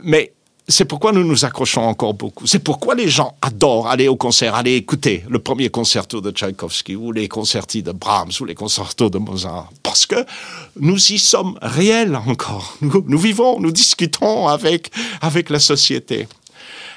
Mais 0.02 0.32
c'est 0.66 0.84
pourquoi 0.84 1.12
nous 1.12 1.22
nous 1.22 1.44
accrochons 1.44 1.82
encore 1.82 2.14
beaucoup. 2.14 2.48
C'est 2.48 2.58
pourquoi 2.58 2.96
les 2.96 3.08
gens 3.08 3.36
adorent 3.40 3.86
aller 3.86 4.08
au 4.08 4.16
concert, 4.16 4.56
aller 4.56 4.74
écouter 4.74 5.22
le 5.28 5.38
premier 5.38 5.68
concerto 5.68 6.20
de 6.20 6.32
Tchaïkovski 6.32 6.96
ou 6.96 7.12
les 7.12 7.28
concertis 7.28 7.84
de 7.84 7.92
Brahms 7.92 8.32
ou 8.40 8.44
les 8.44 8.56
concertos 8.56 9.10
de 9.10 9.18
Mozart. 9.18 9.70
Parce 9.84 10.06
que 10.06 10.26
nous 10.80 11.12
y 11.12 11.20
sommes 11.20 11.56
réels 11.62 12.16
encore. 12.16 12.76
Nous, 12.80 13.18
vivons, 13.18 13.60
nous 13.60 13.70
discutons 13.70 14.48
avec, 14.48 14.90
avec 15.20 15.50
la 15.50 15.60
société. 15.60 16.26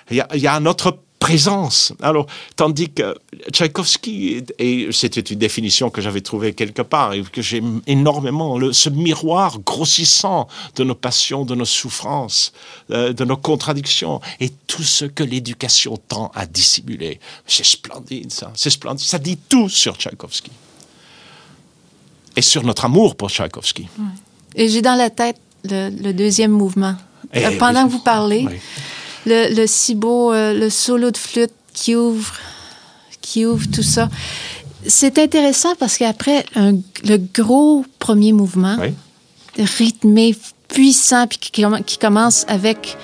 Il 0.10 0.18
y 0.18 0.22
a, 0.22 0.36
y 0.36 0.48
a 0.48 0.56
un 0.56 0.66
autre 0.66 0.98
présence. 1.28 1.94
Alors, 2.02 2.26
tandis 2.56 2.90
que 2.90 3.18
Tchaïkovski, 3.52 4.44
et 4.60 4.88
c'était 4.92 5.22
une 5.22 5.40
définition 5.40 5.90
que 5.90 6.02
j'avais 6.02 6.22
trouvée 6.22 6.54
quelque 6.54 6.82
part 6.82 7.14
et 7.14 7.22
que 7.22 7.42
j'aime 7.42 7.82
énormément, 7.86 8.58
le, 8.58 8.72
ce 8.72 8.90
miroir 8.90 9.60
grossissant 9.60 10.48
de 10.76 10.86
nos 10.86 10.96
passions, 10.96 11.44
de 11.44 11.54
nos 11.54 11.66
souffrances, 11.66 12.54
euh, 12.92 13.12
de 13.12 13.26
nos 13.26 13.36
contradictions 13.36 14.22
et 14.40 14.50
tout 14.68 14.84
ce 14.84 15.04
que 15.04 15.24
l'éducation 15.24 15.98
tend 15.98 16.32
à 16.34 16.46
dissimuler. 16.46 17.20
C'est 17.46 17.66
splendide, 17.66 18.32
ça. 18.32 18.52
C'est 18.56 18.70
splendide. 18.70 19.06
Ça 19.06 19.20
dit 19.20 19.38
tout 19.50 19.68
sur 19.68 19.98
Tchaïkovski. 19.98 20.52
Et 22.38 22.42
sur 22.42 22.64
notre 22.64 22.86
amour 22.86 23.18
pour 23.18 23.30
Tchaïkovski. 23.30 23.88
Et 24.56 24.70
j'ai 24.70 24.82
dans 24.82 24.96
la 24.96 25.10
tête 25.10 25.38
le, 25.66 26.12
deuxième 26.14 26.52
mouvement. 26.52 26.96
Et 27.34 27.44
eh 27.52 27.58
Pendant 27.58 27.86
que 27.86 27.92
vous 27.92 28.00
parlez, 28.00 28.48
le, 29.28 29.54
le 29.54 29.68
si 29.68 29.96
beau, 29.96 30.34
euh, 30.34 30.54
le 30.54 30.70
solo 30.70 31.12
de 31.12 31.18
flûte 31.18 31.54
qui 31.74 31.96
ouvre, 31.96 32.34
qui 33.22 33.46
ouvre 33.46 33.68
tout 33.74 33.84
ça. 33.84 34.10
C'est 34.88 35.20
intéressant 35.20 35.76
parce 35.80 35.98
qu'après 35.98 36.46
le 36.56 37.18
gros 37.18 37.86
premier 38.00 38.32
mouvement, 38.32 38.78
rythmé, 39.58 40.36
puissant, 40.70 41.28
puis 41.28 41.38
qui, 41.40 41.64
qui 41.86 41.98
commence 41.98 42.46
avec 42.48 42.98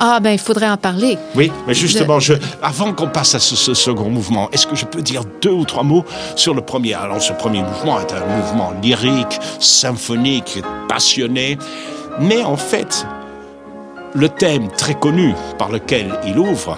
ah, 0.00 0.20
ben, 0.20 0.30
il 0.30 0.38
faudrait 0.38 0.68
en 0.68 0.76
parler. 0.76 1.18
Oui, 1.34 1.50
mais 1.66 1.74
justement, 1.74 2.20
je, 2.20 2.34
avant 2.62 2.92
qu'on 2.92 3.08
passe 3.08 3.34
à 3.34 3.40
ce, 3.40 3.74
second 3.74 4.08
mouvement, 4.10 4.48
est-ce 4.52 4.66
que 4.66 4.76
je 4.76 4.84
peux 4.84 5.02
dire 5.02 5.22
deux 5.42 5.50
ou 5.50 5.64
trois 5.64 5.82
mots 5.82 6.04
sur 6.36 6.54
le 6.54 6.60
premier? 6.60 6.94
Alors, 6.94 7.20
ce 7.20 7.32
premier 7.32 7.62
mouvement 7.62 7.98
est 8.00 8.12
un 8.12 8.24
mouvement 8.24 8.72
lyrique, 8.80 9.40
symphonique, 9.58 10.62
passionné. 10.88 11.58
Mais 12.20 12.44
en 12.44 12.56
fait, 12.56 13.06
le 14.14 14.28
thème 14.28 14.68
très 14.68 14.94
connu 14.94 15.34
par 15.58 15.70
lequel 15.70 16.18
il 16.26 16.38
ouvre 16.38 16.76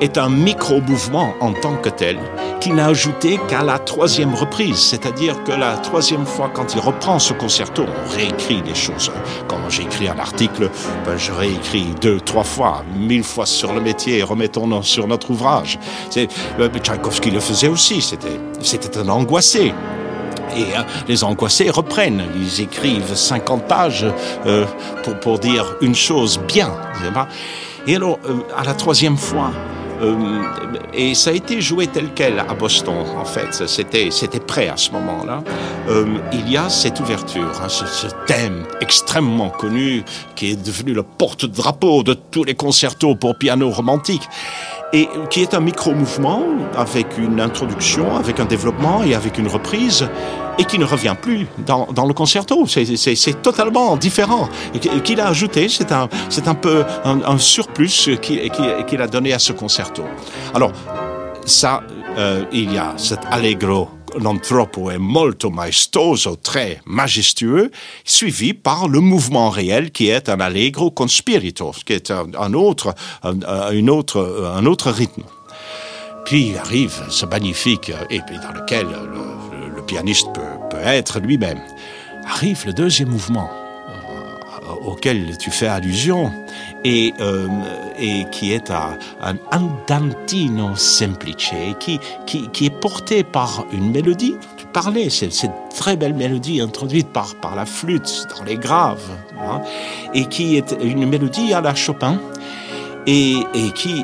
est 0.00 0.18
un 0.18 0.28
micro-mouvement 0.28 1.34
en 1.40 1.52
tant 1.52 1.76
que 1.76 1.88
tel, 1.88 2.18
qui 2.60 2.72
n'a 2.72 2.86
ajouté 2.86 3.38
qu'à 3.48 3.62
la 3.62 3.78
troisième 3.78 4.34
reprise, 4.34 4.76
c'est-à-dire 4.76 5.44
que 5.44 5.52
la 5.52 5.76
troisième 5.76 6.26
fois, 6.26 6.50
quand 6.52 6.74
il 6.74 6.80
reprend 6.80 7.20
ce 7.20 7.32
concerto, 7.32 7.84
on 7.86 8.16
réécrit 8.16 8.62
les 8.66 8.74
choses. 8.74 9.12
Quand 9.46 9.58
j'écris 9.68 10.08
un 10.08 10.18
article, 10.18 10.70
ben, 11.06 11.16
je 11.16 11.30
réécris 11.30 11.86
deux, 12.00 12.18
trois 12.20 12.42
fois, 12.42 12.84
mille 12.96 13.22
fois 13.22 13.46
sur 13.46 13.72
le 13.72 13.80
métier, 13.80 14.24
remettons 14.24 14.82
sur 14.82 15.06
notre 15.06 15.30
ouvrage. 15.30 15.78
Euh, 16.16 16.68
Tchaïkovski 16.82 17.30
le 17.30 17.40
faisait 17.40 17.68
aussi, 17.68 18.02
c'était 18.02 18.98
un 18.98 19.08
angoissé 19.08 19.72
et 20.56 20.76
euh, 20.76 20.82
les 21.08 21.24
angoissés 21.24 21.70
reprennent. 21.70 22.24
Ils 22.36 22.62
écrivent 22.62 23.14
50 23.14 23.66
pages 23.66 24.06
euh, 24.46 24.66
pour, 25.02 25.18
pour 25.20 25.38
dire 25.38 25.76
une 25.80 25.94
chose 25.94 26.40
bien. 26.46 26.70
Et 27.86 27.96
alors, 27.96 28.18
euh, 28.26 28.40
à 28.56 28.64
la 28.64 28.74
troisième 28.74 29.16
fois, 29.16 29.50
et 30.92 31.14
ça 31.14 31.30
a 31.30 31.32
été 31.32 31.60
joué 31.60 31.86
tel 31.86 32.08
quel 32.12 32.40
à 32.40 32.54
Boston, 32.54 33.04
en 33.16 33.24
fait. 33.24 33.68
C'était, 33.68 34.10
c'était 34.10 34.40
prêt 34.40 34.66
à 34.66 34.76
ce 34.76 34.90
moment-là. 34.90 35.44
il 36.32 36.50
y 36.50 36.56
a 36.56 36.68
cette 36.68 36.98
ouverture, 36.98 37.52
hein, 37.62 37.68
ce, 37.68 37.86
ce, 37.86 38.08
thème 38.26 38.64
extrêmement 38.80 39.50
connu 39.50 40.02
qui 40.34 40.50
est 40.50 40.56
devenu 40.60 40.92
le 40.92 41.04
porte-drapeau 41.04 42.02
de 42.02 42.14
tous 42.14 42.42
les 42.42 42.56
concertos 42.56 43.14
pour 43.14 43.36
piano 43.36 43.70
romantique 43.70 44.28
et 44.92 45.08
qui 45.30 45.40
est 45.42 45.54
un 45.54 45.60
micro-mouvement 45.60 46.42
avec 46.76 47.18
une 47.18 47.40
introduction, 47.40 48.16
avec 48.16 48.40
un 48.40 48.44
développement 48.44 49.02
et 49.02 49.14
avec 49.14 49.38
une 49.38 49.48
reprise, 49.48 50.08
et 50.58 50.64
qui 50.64 50.78
ne 50.78 50.84
revient 50.84 51.16
plus 51.20 51.46
dans, 51.66 51.86
dans 51.92 52.06
le 52.06 52.12
concerto. 52.12 52.66
C'est 52.66 53.42
totalement 53.42 53.96
différent. 53.96 54.48
Qu'il 55.04 55.20
a 55.20 55.28
ajouté, 55.28 55.68
c'est 55.68 55.92
un, 55.92 56.08
un 56.46 56.54
peu 56.54 56.84
un, 57.04 57.22
un 57.22 57.38
surplus 57.38 58.10
qu'il 58.20 59.00
a 59.02 59.06
donné 59.06 59.32
à 59.32 59.38
ce 59.38 59.52
concerto. 59.52 60.04
Alors, 60.54 60.72
ça, 61.46 61.82
euh, 62.18 62.44
il 62.52 62.72
y 62.72 62.78
a 62.78 62.92
cet 62.96 63.20
allegro 63.30 63.88
non 64.20 64.40
troppo 64.40 64.90
e 64.90 64.98
molto 64.98 65.50
maestoso, 65.50 66.36
très 66.36 66.80
majestueux, 66.84 67.70
suivi 68.04 68.54
par 68.54 68.88
le 68.88 69.00
mouvement 69.00 69.50
réel 69.50 69.90
qui 69.90 70.08
est 70.08 70.28
un 70.28 70.40
allegro 70.40 70.90
con 70.90 71.08
spirito, 71.08 71.74
qui 71.84 71.94
est 71.94 72.10
un, 72.10 72.54
autre, 72.54 72.94
un, 73.22 73.70
une 73.72 73.90
autre, 73.90 74.52
un 74.56 74.66
autre 74.66 74.90
rythme. 74.90 75.24
Puis 76.24 76.56
arrive 76.56 77.04
ce 77.08 77.26
magnifique, 77.26 77.92
et 78.10 78.18
dans 78.18 78.52
lequel 78.52 78.86
le, 78.86 79.82
pianiste 79.86 80.28
peut, 80.32 80.40
peut 80.70 80.84
être 80.84 81.18
lui-même. 81.18 81.60
Arrive 82.26 82.64
le 82.66 82.72
deuxième 82.72 83.08
mouvement 83.08 83.50
euh, 83.88 84.86
auquel 84.86 85.36
tu 85.38 85.50
fais 85.50 85.66
allusion 85.66 86.32
et, 86.84 87.14
euh, 87.20 87.48
et 87.98 88.24
qui 88.30 88.52
est 88.52 88.70
un, 88.70 88.96
andantino 89.52 90.74
semplice, 90.76 91.52
qui, 91.78 92.00
qui, 92.26 92.66
est 92.66 92.80
porté 92.80 93.22
par 93.24 93.64
une 93.72 93.90
mélodie. 93.90 94.36
Tu 94.56 94.66
parlais, 94.66 95.10
c'est 95.10 95.32
cette 95.32 95.52
très 95.76 95.96
belle 95.96 96.14
mélodie 96.14 96.60
introduite 96.60 97.08
par, 97.08 97.34
par 97.36 97.54
la 97.54 97.66
flûte 97.66 98.26
dans 98.36 98.44
les 98.44 98.56
graves, 98.56 99.10
hein, 99.40 99.60
et 100.14 100.26
qui 100.26 100.56
est 100.56 100.76
une 100.82 101.06
mélodie 101.06 101.52
à 101.52 101.60
la 101.60 101.74
Chopin, 101.74 102.18
et, 103.06 103.36
et 103.54 103.70
qui, 103.74 104.02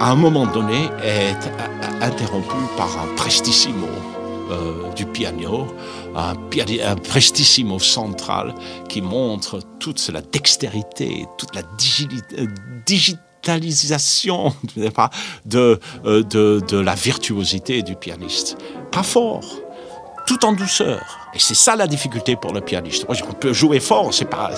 à 0.00 0.10
un 0.10 0.16
moment 0.16 0.46
donné, 0.46 0.88
est 1.04 2.02
interrompue 2.02 2.54
par 2.76 2.88
un 3.00 3.14
prestissimo 3.16 3.88
euh, 4.50 4.92
du 4.94 5.04
piano, 5.06 5.66
un, 6.14 6.34
prestissimo 6.96 7.78
central 7.78 8.54
qui 8.88 9.02
montre 9.02 9.60
toute 9.78 10.08
la 10.08 10.20
dextérité, 10.20 11.26
toute 11.36 11.54
la 11.54 11.62
euh, 11.62 12.46
digitalisation 12.86 14.54
de, 15.44 15.80
euh, 16.04 16.22
de, 16.22 16.62
de 16.66 16.78
la 16.78 16.94
virtuosité 16.94 17.82
du 17.82 17.94
pianiste. 17.94 18.56
Pas 18.90 19.02
fort, 19.02 19.44
tout 20.26 20.44
en 20.44 20.52
douceur. 20.52 21.00
Et 21.34 21.38
c'est 21.38 21.54
ça 21.54 21.76
la 21.76 21.86
difficulté 21.86 22.34
pour 22.36 22.52
le 22.52 22.60
pianiste. 22.60 23.06
On 23.08 23.32
peut 23.32 23.52
jouer 23.52 23.80
fort, 23.80 24.14
c'est 24.14 24.24
pas, 24.24 24.50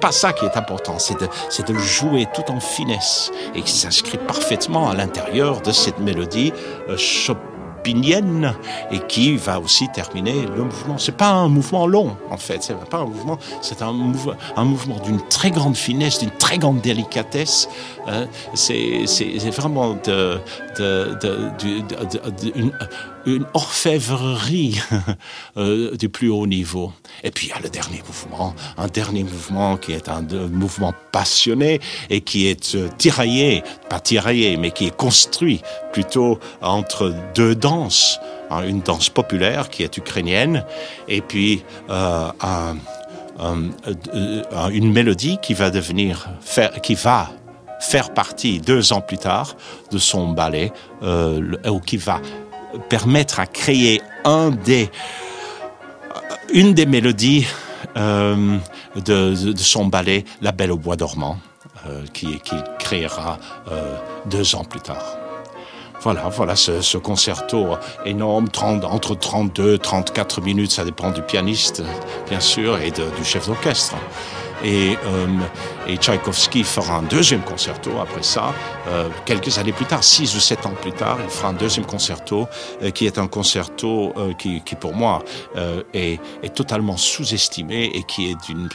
pas 0.00 0.12
ça 0.12 0.32
qui 0.32 0.44
est 0.44 0.56
important. 0.56 0.98
C'est 0.98 1.18
de, 1.18 1.72
de 1.72 1.78
jouer 1.78 2.26
tout 2.32 2.50
en 2.50 2.60
finesse 2.60 3.32
et 3.54 3.62
qui 3.62 3.72
s'inscrit 3.72 4.18
parfaitement 4.18 4.88
à 4.88 4.94
l'intérieur 4.94 5.60
de 5.62 5.72
cette 5.72 5.98
mélodie 5.98 6.52
et 7.84 8.98
qui 9.08 9.36
va 9.36 9.60
aussi 9.60 9.88
terminer 9.88 10.46
le 10.56 10.64
mouvement. 10.64 10.98
C'est 10.98 11.16
pas 11.16 11.30
un 11.30 11.48
mouvement 11.48 11.86
long 11.86 12.16
en 12.30 12.36
fait, 12.36 12.62
c'est 12.62 12.76
pas 12.88 12.98
un 12.98 13.06
mouvement, 13.06 13.38
c'est 13.60 13.82
un, 13.82 13.92
mouvement, 13.92 14.34
un 14.56 14.64
mouvement 14.64 14.98
d'une 15.00 15.20
très 15.28 15.50
grande 15.50 15.76
finesse, 15.76 16.18
d'une 16.18 16.30
très 16.30 16.58
grande 16.58 16.80
délicatesse. 16.80 17.68
Hein. 18.06 18.26
C'est, 18.54 19.04
vraiment 19.50 19.96
de, 20.04 20.40
une 23.26 23.44
orfèvrerie 23.54 24.80
euh, 25.56 25.96
du 25.96 26.08
plus 26.08 26.28
haut 26.28 26.46
niveau. 26.46 26.92
Et 27.22 27.30
puis 27.30 27.48
il 27.48 27.50
y 27.50 27.52
a 27.52 27.60
le 27.60 27.68
dernier 27.68 28.02
mouvement, 28.06 28.54
un 28.76 28.88
dernier 28.88 29.24
mouvement 29.24 29.76
qui 29.76 29.92
est 29.92 30.08
un, 30.08 30.22
mouvement 30.50 30.92
passionné 31.12 31.80
et 32.10 32.20
qui 32.20 32.46
est 32.46 32.74
euh, 32.74 32.88
tiraillé, 32.98 33.62
pas 33.88 34.00
tiraillé, 34.00 34.56
mais 34.56 34.70
qui 34.70 34.86
est 34.86 34.96
construit 34.96 35.62
plutôt 35.92 36.38
entre 36.60 37.14
deux 37.34 37.54
danses. 37.54 38.18
Hein, 38.50 38.64
une 38.64 38.80
danse 38.80 39.08
populaire 39.08 39.70
qui 39.70 39.82
est 39.82 39.96
ukrainienne 39.96 40.64
et 41.08 41.22
puis 41.22 41.64
euh, 41.88 42.30
un, 42.40 42.76
une 44.70 44.92
mélodie 44.92 45.38
qui 45.40 45.54
va 45.54 45.70
devenir, 45.70 46.28
qui 46.82 46.94
va 46.94 47.30
faire 47.80 48.12
partie 48.14 48.60
deux 48.60 48.92
ans 48.92 49.00
plus 49.00 49.18
tard 49.18 49.56
de 49.90 49.98
son 49.98 50.28
ballet, 50.28 50.70
ou 51.02 51.80
qui 51.80 51.96
va 51.96 52.20
permettre 52.88 53.40
à 53.40 53.46
créer 53.46 54.02
un 54.24 54.50
des, 54.50 54.90
une 56.52 56.74
des 56.74 56.86
mélodies 56.86 57.46
euh, 57.96 58.58
de, 58.96 59.52
de, 59.52 59.58
son 59.58 59.86
ballet, 59.86 60.24
La 60.40 60.52
Belle 60.52 60.72
au 60.72 60.76
Bois 60.76 60.96
dormant, 60.96 61.38
euh, 61.86 62.04
qui, 62.12 62.38
qui 62.40 62.56
créera 62.78 63.38
euh, 63.70 63.96
deux 64.26 64.54
ans 64.54 64.64
plus 64.64 64.80
tard. 64.80 65.16
Voilà, 66.00 66.28
voilà 66.28 66.56
ce, 66.56 66.80
ce 66.80 66.98
concerto 66.98 67.76
énorme, 68.04 68.48
30, 68.48 68.84
entre 68.84 69.14
32 69.14 69.78
34 69.78 70.40
minutes, 70.40 70.72
ça 70.72 70.84
dépend 70.84 71.10
du 71.10 71.22
pianiste, 71.22 71.82
bien 72.28 72.40
sûr, 72.40 72.80
et 72.80 72.90
du 72.90 73.24
chef 73.24 73.46
d'orchestre. 73.46 73.94
Et, 74.64 74.96
euh, 75.04 75.26
et 75.86 75.96
Tchaïkovski 75.96 76.64
fera 76.64 76.96
un 76.96 77.02
deuxième 77.02 77.42
concerto 77.42 77.90
après 78.00 78.22
ça, 78.22 78.54
euh, 78.88 79.08
quelques 79.24 79.58
années 79.58 79.72
plus 79.72 79.86
tard, 79.86 80.04
six 80.04 80.34
ou 80.36 80.40
sept 80.40 80.64
ans 80.66 80.74
plus 80.80 80.92
tard, 80.92 81.18
il 81.22 81.30
fera 81.30 81.48
un 81.48 81.54
deuxième 81.54 81.86
concerto 81.86 82.46
euh, 82.82 82.90
qui 82.90 83.06
est 83.06 83.18
un 83.18 83.26
concerto 83.26 84.12
euh, 84.16 84.32
qui, 84.34 84.62
qui, 84.62 84.74
pour 84.74 84.94
moi, 84.94 85.24
euh, 85.56 85.82
est, 85.94 86.20
est 86.42 86.54
totalement 86.54 86.96
sous-estimé 86.96 87.90
et 87.94 88.04
qui 88.04 88.30
est 88.30 88.36
d'une 88.46 88.68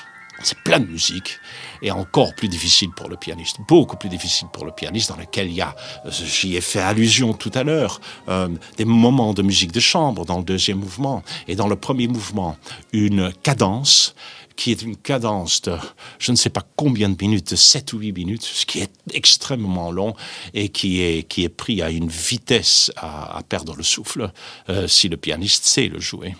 c'est 0.44 0.58
plein 0.60 0.80
de 0.80 0.86
musique 0.86 1.40
et 1.82 1.92
encore 1.92 2.34
plus 2.36 2.48
difficile 2.48 2.90
pour 2.92 3.10
le 3.10 3.18
pianiste, 3.18 3.58
beaucoup 3.68 3.98
plus 3.98 4.10
difficile 4.10 4.48
pour 4.52 4.66
le 4.66 4.72
pianiste 4.72 5.10
dans 5.10 5.16
lequel 5.16 5.48
il 5.48 5.54
y 5.54 5.62
a, 5.62 5.76
euh, 6.06 6.12
j'y 6.12 6.56
ai 6.56 6.62
fait 6.62 6.80
allusion 6.80 7.34
tout 7.34 7.52
à 7.54 7.64
l'heure, 7.64 8.00
euh, 8.30 8.50
des 8.78 8.86
moments 8.86 9.34
de 9.34 9.42
musique 9.42 9.72
de 9.72 9.80
chambre 9.80 10.26
dans 10.26 10.38
le 10.38 10.44
deuxième 10.44 10.80
mouvement. 10.80 11.24
Et 11.48 11.56
dans 11.56 11.68
le 11.68 11.76
premier 11.76 12.08
mouvement, 12.08 12.58
une 12.94 13.32
cadence 13.44 14.16
qui 14.58 14.72
est 14.72 14.82
une 14.82 14.98
cadence 14.98 15.62
de 15.62 15.78
je 16.20 16.32
ne 16.32 16.36
sais 16.36 16.50
pas 16.50 16.66
combien 16.76 17.10
de 17.10 17.16
minutes, 17.22 17.52
de 17.52 17.56
7 17.56 17.94
ou 17.94 18.00
8 18.00 18.12
minutes, 18.12 18.44
ce 18.44 18.66
qui 18.66 18.80
est 18.80 18.92
extrêmement 19.14 19.92
long 19.92 20.14
et 20.54 20.70
qui 20.70 21.02
est, 21.02 21.24
qui 21.24 21.44
est 21.44 21.50
pris 21.50 21.82
à 21.82 21.90
une 21.90 22.10
vitesse 22.10 22.92
à, 22.98 23.42
perdre 23.48 23.76
le 23.76 23.84
souffle 23.84 24.32
euh, 24.70 24.88
si 24.88 25.08
le 25.08 25.16
pianiste 25.16 25.66
sait 25.66 25.88
le 25.88 26.00
jouer. 26.00 26.36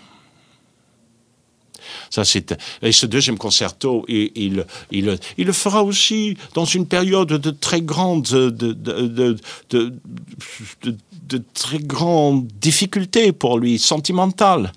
Ça, 2.10 2.24
c'est 2.24 2.54
et 2.82 2.92
ce 2.92 3.06
deuxième 3.06 3.38
concerto, 3.38 4.04
il, 4.08 4.30
il, 4.34 4.64
il, 4.90 5.46
le 5.46 5.52
fera 5.52 5.82
aussi 5.84 6.36
dans 6.54 6.64
une 6.64 6.86
période 6.86 7.28
de 7.28 7.50
très 7.50 7.80
grande 7.80 8.22
de, 8.22 8.50
de, 8.50 8.72
de, 8.72 9.36
de, 9.70 9.94
de, 10.82 10.96
de 11.28 11.42
très 11.54 11.78
grande 11.78 12.46
difficulté 12.46 13.32
pour 13.32 13.58
lui, 13.58 13.78
sentimentale. 13.78 14.72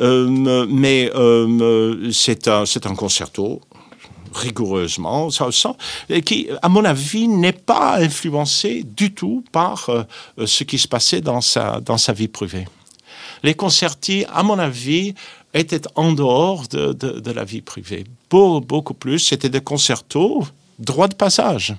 Euh, 0.00 0.66
mais 0.68 1.10
euh, 1.14 2.10
c'est 2.12 2.48
un, 2.48 2.62
un 2.62 2.94
concerto 2.94 3.60
rigoureusement, 4.32 5.28
qui, 6.24 6.48
à 6.62 6.68
mon 6.68 6.84
avis, 6.84 7.28
n'est 7.28 7.52
pas 7.52 7.96
influencé 7.98 8.84
du 8.84 9.12
tout 9.12 9.42
par 9.52 9.88
euh, 9.88 10.04
ce 10.46 10.64
qui 10.64 10.78
se 10.78 10.86
passait 10.86 11.20
dans 11.20 11.40
sa, 11.40 11.80
dans 11.80 11.98
sa 11.98 12.12
vie 12.12 12.28
privée. 12.28 12.66
Les 13.42 13.54
concertis, 13.54 14.24
à 14.32 14.42
mon 14.42 14.58
avis, 14.58 15.14
était 15.54 15.82
en 15.94 16.12
dehors 16.12 16.68
de, 16.68 16.92
de, 16.92 17.20
de 17.20 17.30
la 17.30 17.44
vie 17.44 17.62
privée. 17.62 18.04
Beaucoup, 18.30 18.60
beaucoup 18.60 18.94
plus, 18.94 19.18
c'était 19.18 19.48
des 19.48 19.62
concertos 19.62 20.46
droit 20.78 21.08
de 21.08 21.14
passage. 21.14 21.74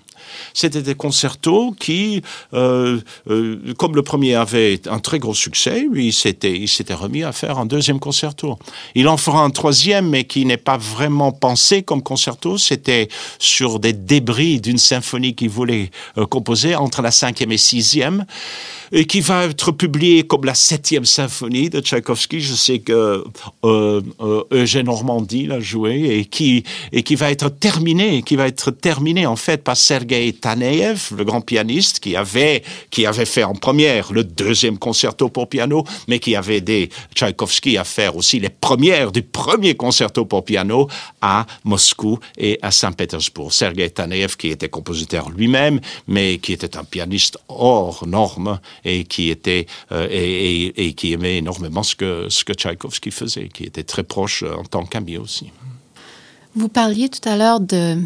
C'était 0.53 0.81
des 0.81 0.95
concertos 0.95 1.75
qui, 1.79 2.21
euh, 2.53 2.99
euh, 3.29 3.73
comme 3.77 3.95
le 3.95 4.01
premier 4.01 4.35
avait 4.35 4.81
un 4.87 4.99
très 4.99 5.19
gros 5.19 5.33
succès, 5.33 5.85
lui, 5.91 6.07
il 6.07 6.13
s'était, 6.13 6.93
remis 6.93 7.23
à 7.23 7.31
faire 7.31 7.59
un 7.59 7.65
deuxième 7.65 7.99
concerto. 7.99 8.57
Il 8.95 9.07
en 9.07 9.17
fera 9.17 9.43
un 9.43 9.49
troisième, 9.49 10.09
mais 10.09 10.23
qui 10.23 10.45
n'est 10.45 10.57
pas 10.57 10.77
vraiment 10.77 11.31
pensé 11.31 11.83
comme 11.83 12.01
concerto. 12.01 12.57
C'était 12.57 13.09
sur 13.37 13.79
des 13.79 13.93
débris 13.93 14.59
d'une 14.59 14.77
symphonie 14.77 15.35
qu'il 15.35 15.49
voulait 15.49 15.91
euh, 16.17 16.25
composer 16.25 16.75
entre 16.75 17.01
la 17.01 17.11
cinquième 17.11 17.51
et 17.51 17.57
sixième, 17.57 18.25
et 18.91 19.05
qui 19.05 19.21
va 19.21 19.45
être 19.45 19.71
publié 19.71 20.23
comme 20.23 20.45
la 20.45 20.55
septième 20.55 21.05
symphonie 21.05 21.69
de 21.69 21.79
Tchaïkovski. 21.79 22.41
Je 22.41 22.55
sais 22.55 22.79
que 22.79 23.23
Eugène 24.51 24.87
Normandie 24.87 25.45
l'a 25.45 25.59
joué 25.59 26.17
et 26.17 26.25
qui, 26.25 26.63
et 26.91 27.03
qui 27.03 27.15
va 27.15 27.31
être 27.31 27.49
terminé, 27.49 28.23
qui 28.23 28.35
va 28.35 28.47
être 28.47 28.71
terminé 28.71 29.25
en 29.25 29.35
fait 29.35 29.63
par 29.63 29.77
Sergei 30.09 30.33
Taneyev, 30.33 31.11
le 31.15 31.23
grand 31.23 31.41
pianiste 31.41 31.99
qui 31.99 32.15
avait, 32.15 32.63
qui 32.89 33.05
avait 33.05 33.25
fait 33.25 33.43
en 33.43 33.53
première 33.53 34.11
le 34.11 34.23
deuxième 34.23 34.79
concerto 34.79 35.29
pour 35.29 35.47
piano, 35.47 35.83
mais 36.07 36.17
qui 36.17 36.35
avait 36.35 36.57
aidé 36.57 36.89
Tchaïkovski 37.13 37.77
à 37.77 37.83
faire 37.83 38.15
aussi 38.15 38.39
les 38.39 38.49
premières 38.49 39.11
du 39.11 39.21
premier 39.21 39.75
concerto 39.75 40.25
pour 40.25 40.45
piano 40.45 40.87
à 41.21 41.45
Moscou 41.63 42.17
et 42.39 42.57
à 42.63 42.71
Saint-Pétersbourg. 42.71 43.53
Sergei 43.53 43.87
Taneyev 43.91 44.35
qui 44.35 44.47
était 44.47 44.69
compositeur 44.69 45.29
lui-même, 45.29 45.79
mais 46.07 46.39
qui 46.39 46.53
était 46.53 46.75
un 46.75 46.83
pianiste 46.83 47.37
hors 47.47 48.07
norme 48.07 48.59
et 48.83 49.03
qui 49.03 49.29
était 49.29 49.67
euh, 49.91 50.07
et, 50.09 50.93
qui 50.93 51.13
aimait 51.13 51.37
énormément 51.37 51.83
ce 51.83 51.95
que 51.95 52.29
ce 52.29 52.43
que 52.43 52.53
Tchaïkovski 52.53 53.11
faisait, 53.11 53.49
qui 53.49 53.65
était 53.65 53.83
très 53.83 54.03
proche 54.03 54.41
euh, 54.41 54.55
en 54.55 54.63
tant 54.63 54.85
qu'ami 54.85 55.17
aussi. 55.17 55.51
Vous 56.55 56.67
parliez 56.67 57.09
tout 57.09 57.29
à 57.29 57.35
l'heure 57.35 57.59
de 57.59 57.99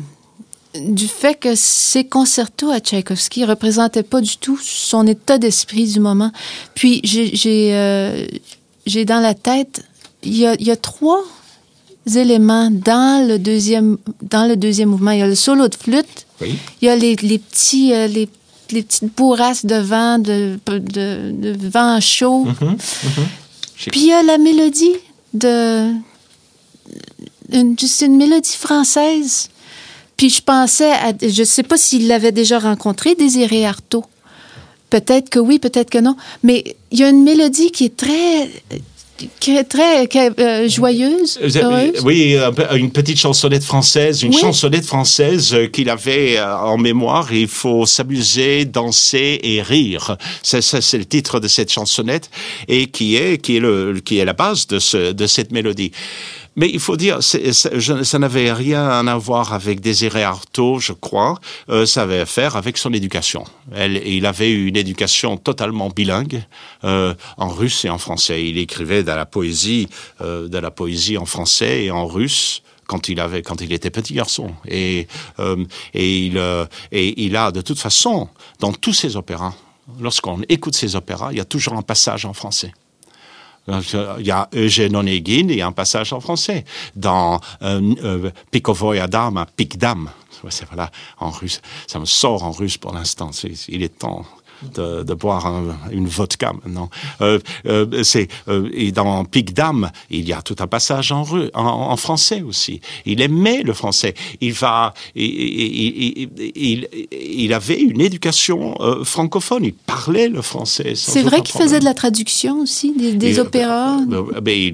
du 0.76 1.08
fait 1.08 1.36
que 1.36 1.54
ces 1.56 2.04
concertos 2.04 2.70
à 2.72 2.80
Tchaïkovski 2.80 3.46
représentaient 3.46 4.04
pas 4.04 4.22
du 4.22 4.38
tout 4.38 4.58
son 4.62 5.06
état 5.06 5.38
d'esprit 5.38 5.86
du 5.88 6.00
moment. 6.00 6.32
Puis 6.74 7.00
j'ai 7.04 7.70
euh, 7.76 8.26
dans 9.06 9.20
la 9.20 9.34
tête 9.36 9.84
il 10.24 10.38
y 10.38 10.48
a, 10.48 10.56
il 10.56 10.66
y 10.66 10.72
a 10.72 10.76
trois 10.76 11.22
éléments 12.16 12.70
dans 12.72 13.28
le 13.28 13.38
deuxième 13.38 13.98
dans 14.22 14.48
le 14.48 14.56
deuxième 14.56 14.90
mouvement. 14.90 15.12
Il 15.12 15.20
y 15.20 15.22
a 15.22 15.28
le 15.28 15.36
solo 15.36 15.68
de 15.68 15.76
flûte, 15.76 16.26
Oui. 16.42 16.56
il 16.82 16.86
y 16.86 16.90
a 16.90 16.96
les, 16.96 17.16
les 17.18 17.38
petits 17.40 17.94
euh, 17.94 18.08
les, 18.08 18.28
les 18.72 18.82
petites 18.84 19.16
bourrasques 19.16 19.66
de 19.68 19.76
vent 19.76 20.18
de, 20.18 20.58
de, 20.66 21.32
de 21.32 21.68
vent 21.70 22.00
chaud. 22.02 22.46
Mhm, 22.46 22.56
mhm. 22.70 22.78
J'ai- 23.78 23.92
Puis 23.92 24.02
il 24.02 24.08
y 24.08 24.14
a 24.14 24.24
la 24.24 24.38
mélodie 24.38 24.96
de. 25.34 25.92
Une, 27.52 27.76
c'est 27.78 28.06
une 28.08 28.18
mélodie 28.18 28.56
française. 28.58 29.50
Puis 30.24 30.30
je 30.30 30.42
pensais 30.42 30.90
à. 30.90 31.12
Je 31.22 31.42
ne 31.42 31.46
sais 31.46 31.64
pas 31.64 31.76
s'il 31.76 32.08
l'avait 32.08 32.32
déjà 32.32 32.58
rencontré, 32.58 33.14
Désiré 33.14 33.66
Artaud. 33.66 34.06
Peut-être 34.90 35.30
que 35.30 35.38
oui, 35.38 35.60
peut-être 35.60 35.90
que 35.90 35.98
non. 35.98 36.16
Mais 36.44 36.78
il 36.92 37.00
y 37.00 37.04
a 37.04 37.10
une 37.10 37.26
mélodie 37.26 37.72
qui 37.72 37.84
est 37.84 37.98
très. 37.98 38.50
très 39.68 40.04
est, 40.06 40.40
euh, 40.40 40.70
joyeuse. 40.70 41.38
Heureuse. 41.42 42.00
Oui, 42.06 42.38
une 42.74 42.92
petite 42.92 43.20
chansonnette 43.20 43.66
française, 43.66 44.24
une 44.24 44.34
Oui. 44.34 44.40
chansonnette 44.40 44.86
française 44.86 45.54
euh, 45.54 45.68
qu'il 45.68 45.90
avait 45.90 46.38
euh, 46.38 46.56
en 46.56 46.78
mémoire. 46.78 47.34
Il 47.34 47.50
faut 47.50 47.86
s'amuser, 47.86 48.64
danser 48.64 49.42
et 49.44 49.62
rire. 49.62 50.16
Ça, 50.42 50.62
c'est 50.62 50.98
le 50.98 51.06
titre 51.06 51.42
de 51.42 51.50
cette 51.50 51.70
chansonnette 51.70 52.30
et 52.70 52.88
qui 52.88 53.18
est 53.18 53.40
qui 53.40 53.58
est 53.58 53.60
le 53.60 54.00
qui 54.00 54.20
est 54.20 54.26
la 54.26 54.32
base 54.32 54.68
de 54.68 54.80
ce 54.80 55.12
de 55.12 55.28
cette 55.28 55.52
mélodie. 55.52 55.92
Mais 56.56 56.70
il 56.70 56.80
faut 56.80 56.98
dire, 56.98 57.20
ça 57.22 58.20
n'avait 58.20 58.54
rien 58.54 59.08
à 59.08 59.18
voir 59.18 59.54
avec 59.54 59.80
Désiré 59.80 60.24
Artaud, 60.24 60.80
je 60.80 60.94
crois. 60.94 61.40
Euh, 61.70 61.86
ça 61.86 62.04
avait 62.04 62.20
à 62.20 62.26
faire 62.26 62.56
avec 62.56 62.78
son 62.78 62.94
éducation. 62.94 63.44
Il 63.76 64.26
avait 64.26 64.52
eu 64.52 64.68
une 64.68 64.78
éducation 64.78 65.38
totalement 65.38 65.90
bilingue 65.90 66.44
euh, 66.84 67.16
en 67.38 67.50
russe 67.50 67.86
et 67.86 67.90
en 67.90 67.98
français. 67.98 68.46
Il 68.46 68.58
écrivait 68.60 69.04
de 69.04 69.12
la 69.12 69.26
poésie, 69.26 69.90
euh, 70.22 70.48
de 70.48 70.58
la 70.60 70.70
poésie 70.70 71.18
en 71.18 71.26
français 71.26 71.86
et 71.86 71.92
en 71.92 72.06
russe 72.06 72.62
quand 72.86 73.10
il 73.10 73.74
était 73.74 73.90
petit 73.90 74.14
garçon. 74.14 74.52
Et 74.68 75.08
il 75.32 76.38
a 76.38 77.52
de 77.52 77.62
toute 77.62 77.80
façon 77.80 78.30
dans 78.60 78.74
tous 78.74 78.94
ses 78.94 79.16
opéras. 79.16 79.56
Lorsqu'on 80.00 80.42
écoute 80.50 80.76
ses 80.76 80.96
opéras, 80.96 81.32
il 81.32 81.38
y 81.38 81.42
a 81.42 81.46
toujours 81.46 81.74
un 81.74 81.82
passage 81.82 82.26
en 82.26 82.34
français. 82.34 82.72
Il 83.68 84.26
y 84.26 84.32
a 84.32 84.50
Eugène 84.54 84.96
Onegin, 84.96 85.48
il 85.50 85.56
y 85.56 85.62
a 85.62 85.68
un 85.68 85.72
passage 85.72 86.12
en 86.12 86.20
français. 86.20 86.66
Dans 86.96 87.40
euh, 87.62 87.96
euh, 88.04 89.08
Dame, 89.08 89.46
Pikdam, 89.56 90.10
Ouais, 90.44 90.52
c'est 90.52 90.66
voilà, 90.66 90.92
en 91.20 91.30
russe. 91.30 91.62
Ça 91.88 92.00
me 92.00 92.06
sort 92.06 92.44
en 92.44 92.52
russe 92.52 92.78
pour 92.78 92.92
l'instant. 92.94 93.32
Il 93.70 93.82
est 93.82 94.00
temps. 94.00 94.26
De, 94.76 95.04
de 95.04 95.14
boire 95.14 95.46
un- 95.48 95.78
une 95.92 96.08
vodka 96.08 96.54
maintenant. 96.64 96.90
Euh, 97.22 97.40
euh, 97.66 98.04
c'est 98.04 98.28
euh, 98.48 98.70
et 98.74 98.92
dans 98.92 99.26
Pic 99.26 99.54
Dame, 99.54 99.92
il 100.10 100.28
y 100.28 100.34
a 100.34 100.42
tout 100.42 100.56
un 100.60 100.68
passage 100.68 101.12
en, 101.12 101.24
ru- 101.24 101.50
en, 101.54 101.64
en 101.66 101.98
français 101.98 102.42
aussi. 102.42 102.82
Il 103.06 103.22
aimait 103.22 103.64
le 103.64 103.74
français. 103.74 104.14
Il 104.42 104.54
va, 104.54 104.94
il, 105.16 105.24
il, 105.26 106.30
il, 106.56 106.88
il- 107.12 107.54
avait 107.54 107.80
une 107.80 108.02
éducation 108.02 108.76
francophone. 109.04 109.66
Il 109.66 109.74
parlait 109.74 110.28
le 110.30 110.42
français. 110.42 110.94
C'est 110.96 111.22
vrai 111.22 111.42
qu'il 111.42 111.60
faisait 111.60 111.80
de 111.80 111.86
la 111.86 111.94
traduction 111.94 112.62
aussi, 112.62 112.94
des, 113.16 113.40
opéras? 113.40 114.00
mais 114.44 114.74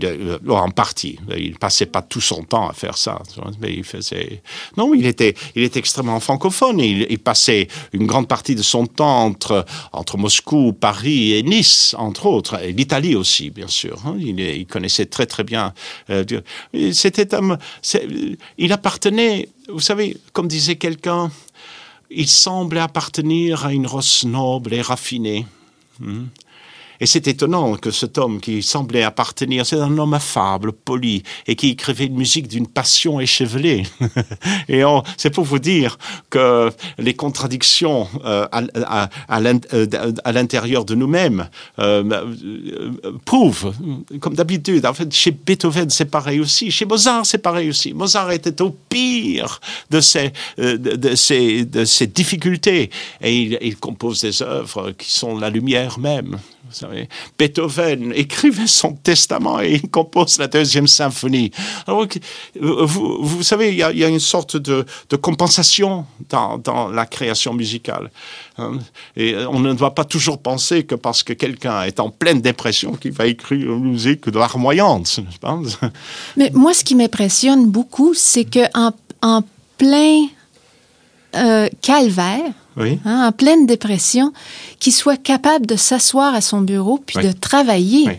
en 0.49 0.69
partie. 0.69 1.17
Il 1.37 1.55
passait 1.57 1.85
pas 1.85 2.01
tout 2.01 2.21
son 2.21 2.43
temps 2.43 2.69
à 2.69 2.73
faire 2.73 2.97
ça. 2.97 3.19
Mais 3.61 3.73
il 3.73 3.83
faisait. 3.83 4.41
Non, 4.77 4.93
il 4.93 5.05
était, 5.05 5.35
il 5.55 5.63
était 5.63 5.79
extrêmement 5.79 6.19
francophone. 6.19 6.79
Il, 6.79 7.05
il 7.09 7.19
passait 7.19 7.67
une 7.93 8.05
grande 8.07 8.27
partie 8.27 8.55
de 8.55 8.61
son 8.61 8.85
temps 8.85 9.23
entre, 9.25 9.65
entre 9.91 10.17
Moscou, 10.17 10.73
Paris 10.73 11.33
et 11.33 11.43
Nice, 11.43 11.95
entre 11.97 12.25
autres. 12.25 12.61
Et 12.63 12.71
l'Italie 12.71 13.15
aussi, 13.15 13.49
bien 13.49 13.67
sûr. 13.67 13.99
hein. 14.05 14.15
Il, 14.19 14.65
connaissait 14.67 15.05
très, 15.05 15.25
très 15.25 15.43
bien. 15.43 15.73
euh, 16.09 16.23
C'était 16.91 17.27
Il 18.57 18.71
appartenait, 18.73 19.49
vous 19.67 19.79
savez, 19.79 20.17
comme 20.33 20.47
disait 20.47 20.75
quelqu'un, 20.75 21.31
il 22.09 22.27
semblait 22.27 22.79
appartenir 22.79 23.65
à 23.65 23.73
une 23.73 23.87
race 23.87 24.23
noble 24.25 24.73
et 24.73 24.81
raffinée. 24.81 25.45
Hmm. 25.99 26.25
Et 26.99 27.05
c'est 27.05 27.27
étonnant 27.27 27.75
que 27.75 27.91
cet 27.91 28.17
homme 28.17 28.39
qui 28.39 28.61
semblait 28.61 29.03
appartenir, 29.03 29.65
c'est 29.65 29.79
un 29.79 29.97
homme 29.97 30.13
affable, 30.13 30.73
poli, 30.73 31.23
et 31.47 31.55
qui 31.55 31.69
écrivait 31.69 32.05
une 32.05 32.17
musique 32.17 32.47
d'une 32.47 32.67
passion 32.67 33.19
échevelée. 33.19 33.83
et 34.69 34.83
c'est 35.17 35.29
pour 35.29 35.45
vous 35.45 35.59
dire 35.59 35.97
que 36.29 36.71
les 36.97 37.13
contradictions 37.13 38.07
euh, 38.25 38.47
à, 38.51 39.09
euh, 39.31 40.11
à 40.23 40.31
l'intérieur 40.31 40.85
de 40.85 40.95
nous-mêmes 40.95 41.49
euh, 41.79 42.03
euh, 42.09 42.91
prouvent, 43.25 43.73
comme 44.19 44.35
d'habitude, 44.35 44.85
en 44.85 44.93
fait, 44.93 45.11
chez 45.13 45.31
Beethoven, 45.31 45.89
c'est 45.89 46.05
pareil 46.05 46.39
aussi, 46.39 46.71
chez 46.71 46.85
Mozart, 46.85 47.25
c'est 47.25 47.37
pareil 47.37 47.69
aussi. 47.69 47.93
Mozart 47.93 48.31
était 48.31 48.61
au 48.61 48.75
pire 48.89 49.59
de 49.89 50.01
ses, 50.01 50.33
euh, 50.59 50.77
de, 50.77 51.15
ses, 51.15 51.65
de 51.65 51.85
ses 51.85 52.07
difficultés, 52.07 52.89
et 53.21 53.41
il, 53.41 53.57
il 53.61 53.77
compose 53.77 54.21
des 54.21 54.41
œuvres 54.41 54.91
qui 54.91 55.11
sont 55.11 55.37
la 55.37 55.49
lumière 55.49 55.99
même. 55.99 56.37
Beethoven 57.37 58.13
écrivait 58.15 58.67
son 58.67 58.93
testament 58.93 59.59
et 59.59 59.75
il 59.75 59.89
compose 59.89 60.37
la 60.39 60.47
deuxième 60.47 60.87
symphonie. 60.87 61.51
Alors, 61.87 62.05
vous, 62.59 63.17
vous 63.21 63.43
savez, 63.43 63.69
il 63.69 63.77
y 63.77 63.83
a, 63.83 64.07
une 64.07 64.19
sorte 64.19 64.57
de, 64.57 64.85
de 65.09 65.15
compensation 65.15 66.05
dans, 66.29 66.89
la 66.89 67.05
création 67.05 67.53
musicale. 67.53 68.09
hein. 68.57 68.79
Et 69.15 69.35
on 69.35 69.59
ne 69.59 69.73
doit 69.73 69.95
pas 69.95 70.05
toujours 70.05 70.39
penser 70.39 70.83
que 70.83 70.95
parce 70.95 71.23
que 71.23 71.33
quelqu'un 71.33 71.83
est 71.83 71.99
en 71.99 72.09
pleine 72.09 72.41
dépression 72.41 72.93
qu'il 72.93 73.11
va 73.11 73.25
écrire 73.25 73.73
une 73.73 73.91
musique 73.91 74.27
larmoyante. 74.27 75.19
je 75.31 75.37
pense. 75.37 75.77
Mais 76.37 76.51
moi, 76.53 76.73
ce 76.73 76.83
qui 76.83 76.95
m'impressionne 76.95 77.69
beaucoup, 77.69 78.13
c'est 78.13 78.45
que 78.45 78.65
en, 78.77 78.91
en 79.21 79.43
plein 79.77 80.27
euh, 81.35 81.67
calvaire, 81.81 82.51
Oui. 82.79 82.99
hein, 83.05 83.27
en 83.27 83.31
pleine 83.31 83.65
dépression, 83.67 84.31
qu'il 84.79 84.93
soit 84.93 85.17
capable 85.17 85.65
de 85.65 85.75
s'asseoir 85.75 86.33
à 86.33 86.41
son 86.41 86.61
bureau 86.61 86.99
puis 87.05 87.17
Oui. 87.17 87.27
de 87.27 87.31
travailler. 87.33 88.03
Oui. 88.07 88.13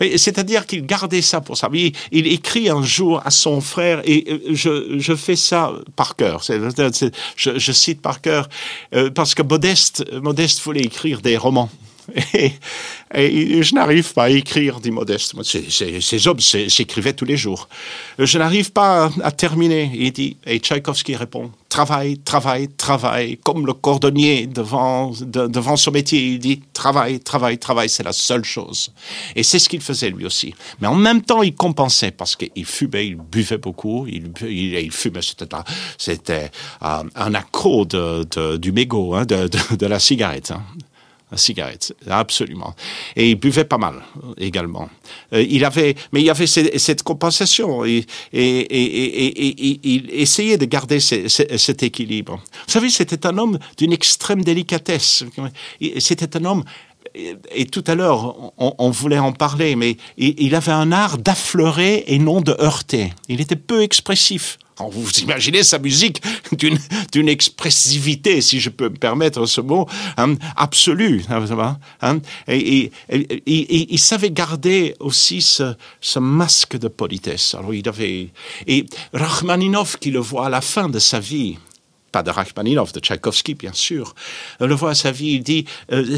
Mais 0.00 0.16
c'est-à-dire 0.16 0.64
qu'il 0.64 0.86
gardait 0.86 1.20
ça 1.20 1.42
pour 1.42 1.58
ça. 1.58 1.68
Il, 1.74 1.92
il 2.10 2.26
écrit 2.28 2.70
un 2.70 2.82
jour 2.82 3.20
à 3.26 3.30
son 3.30 3.60
frère, 3.60 4.00
et 4.06 4.24
euh, 4.30 4.38
je, 4.54 4.98
je 4.98 5.14
fais 5.14 5.36
ça 5.36 5.70
par 5.96 6.16
cœur. 6.16 6.42
Je 7.36 7.72
cite 7.72 8.00
par 8.00 8.22
cœur, 8.22 8.48
euh, 8.94 9.10
parce 9.10 9.34
que 9.34 9.42
Modeste, 9.42 10.04
Modeste 10.22 10.60
voulait 10.62 10.80
écrire 10.80 11.20
des 11.20 11.36
romans. 11.36 11.68
Et, 13.14 13.62
je 13.62 13.74
n'arrive 13.74 14.12
pas 14.12 14.24
à 14.24 14.30
écrire, 14.30 14.80
dit 14.80 14.90
Modeste. 14.90 15.34
Ces 15.42 16.28
hommes 16.28 16.40
s'écrivaient 16.40 17.12
tous 17.12 17.24
les 17.24 17.36
jours. 17.36 17.68
Je 18.18 18.38
n'arrive 18.38 18.72
pas 18.72 19.10
à, 19.22 19.30
terminer. 19.32 19.90
Il 19.94 20.12
dit, 20.12 20.36
et 20.46 20.58
Tchaïkovski 20.58 21.16
répond, 21.16 21.50
travail, 21.68 22.18
travail, 22.18 22.68
travail, 22.68 23.38
comme 23.44 23.66
le 23.66 23.72
cordonnier 23.72 24.46
devant, 24.46 25.12
de- 25.20 25.46
devant 25.46 25.76
son 25.76 25.92
métier. 25.92 26.26
Il 26.26 26.38
dit, 26.38 26.62
travail, 26.72 27.20
travail, 27.20 27.58
travail, 27.58 27.88
c'est 27.88 28.02
la 28.02 28.12
seule 28.12 28.44
chose. 28.44 28.92
Et 29.34 29.42
c'est 29.42 29.58
ce 29.58 29.68
qu'il 29.68 29.80
faisait 29.80 30.10
lui 30.10 30.26
aussi. 30.26 30.54
Mais 30.80 30.88
en 30.88 30.94
même 30.94 31.22
temps, 31.22 31.42
il 31.42 31.54
compensait 31.54 32.10
parce 32.10 32.36
qu'il 32.36 32.64
fumait, 32.64 33.06
il 33.08 33.16
buvait 33.16 33.58
beaucoup, 33.58 34.06
il, 34.06 34.32
il, 34.48 34.92
fumait, 34.92 35.22
c'était 35.22 35.46
c'était 35.98 36.50
un, 36.80 37.04
un 37.14 37.34
accro 37.34 37.86
du 37.86 38.72
mégot, 38.72 39.14
hein, 39.14 39.24
de 39.24 39.86
la 39.86 39.98
cigarette. 39.98 40.50
hein. 40.50 40.62
Cigarette, 41.36 41.94
absolument. 42.08 42.74
Et 43.16 43.30
il 43.30 43.34
buvait 43.36 43.64
pas 43.64 43.78
mal 43.78 44.02
également. 44.38 44.88
Euh, 45.32 45.42
il 45.48 45.64
avait, 45.64 45.94
mais 46.12 46.20
il 46.20 46.26
y 46.26 46.30
avait 46.30 46.46
cette, 46.46 47.02
compensation 47.02 47.84
et, 47.84 48.04
il 48.32 50.10
essayait 50.12 50.58
de 50.58 50.64
garder 50.64 51.00
ce- 51.00 51.28
ce- 51.28 51.56
cet 51.56 51.82
équilibre. 51.82 52.40
Vous 52.66 52.72
savez, 52.72 52.90
c'était 52.90 53.26
un 53.26 53.36
homme 53.38 53.58
d'une 53.76 53.92
extrême 53.92 54.42
délicatesse. 54.42 55.24
C'était 55.98 56.36
un 56.36 56.44
homme 56.44 56.64
et, 57.54 57.66
tout 57.66 57.84
à 57.86 57.94
l'heure, 57.94 58.52
on, 58.58 58.74
on 58.78 58.90
voulait 58.90 59.18
en 59.18 59.32
parler, 59.32 59.74
mais 59.76 59.96
il, 60.18 60.34
il 60.38 60.54
avait 60.54 60.72
un 60.72 60.92
art 60.92 61.16
d'affleurer 61.18 62.04
et 62.08 62.18
non 62.18 62.40
de 62.42 62.54
heurter. 62.60 63.12
Il 63.28 63.40
était 63.40 63.56
peu 63.56 63.82
expressif. 63.82 64.58
Vous 64.78 65.08
imaginez 65.22 65.62
sa 65.62 65.78
musique 65.78 66.22
d'une 67.12 67.28
expressivité, 67.28 68.40
si 68.40 68.60
je 68.60 68.70
peux 68.70 68.88
me 68.88 68.96
permettre 68.96 69.46
ce 69.46 69.60
mot, 69.60 69.88
hein, 70.16 70.34
absolue. 70.56 71.24
hein. 72.02 72.20
et, 72.46 72.90
et- 73.08 73.92
il 73.94 73.98
savait 73.98 74.30
garder 74.30 74.94
aussi 75.00 75.40
ce, 75.42 75.74
ce 76.00 76.18
masque 76.18 76.76
de 76.78 76.88
politesse. 76.88 77.54
Alors, 77.54 77.72
il 77.74 77.88
avait 77.88 78.28
et 78.66 78.86
Rachmaninov, 79.12 79.98
qui 79.98 80.10
le 80.10 80.20
voit 80.20 80.46
à 80.46 80.48
la 80.50 80.60
fin 80.60 80.88
de 80.88 80.98
sa 80.98 81.20
vie, 81.20 81.58
pas 82.12 82.22
de 82.22 82.30
Rachmaninov, 82.30 82.92
de 82.92 83.00
Tchaïkovski, 83.00 83.54
bien 83.54 83.72
sûr, 83.72 84.14
le 84.60 84.74
voit 84.74 84.90
à 84.90 84.94
sa 84.94 85.10
vie, 85.10 85.32
il 85.32 85.42
dit, 85.42 85.66
euh, 85.92 86.16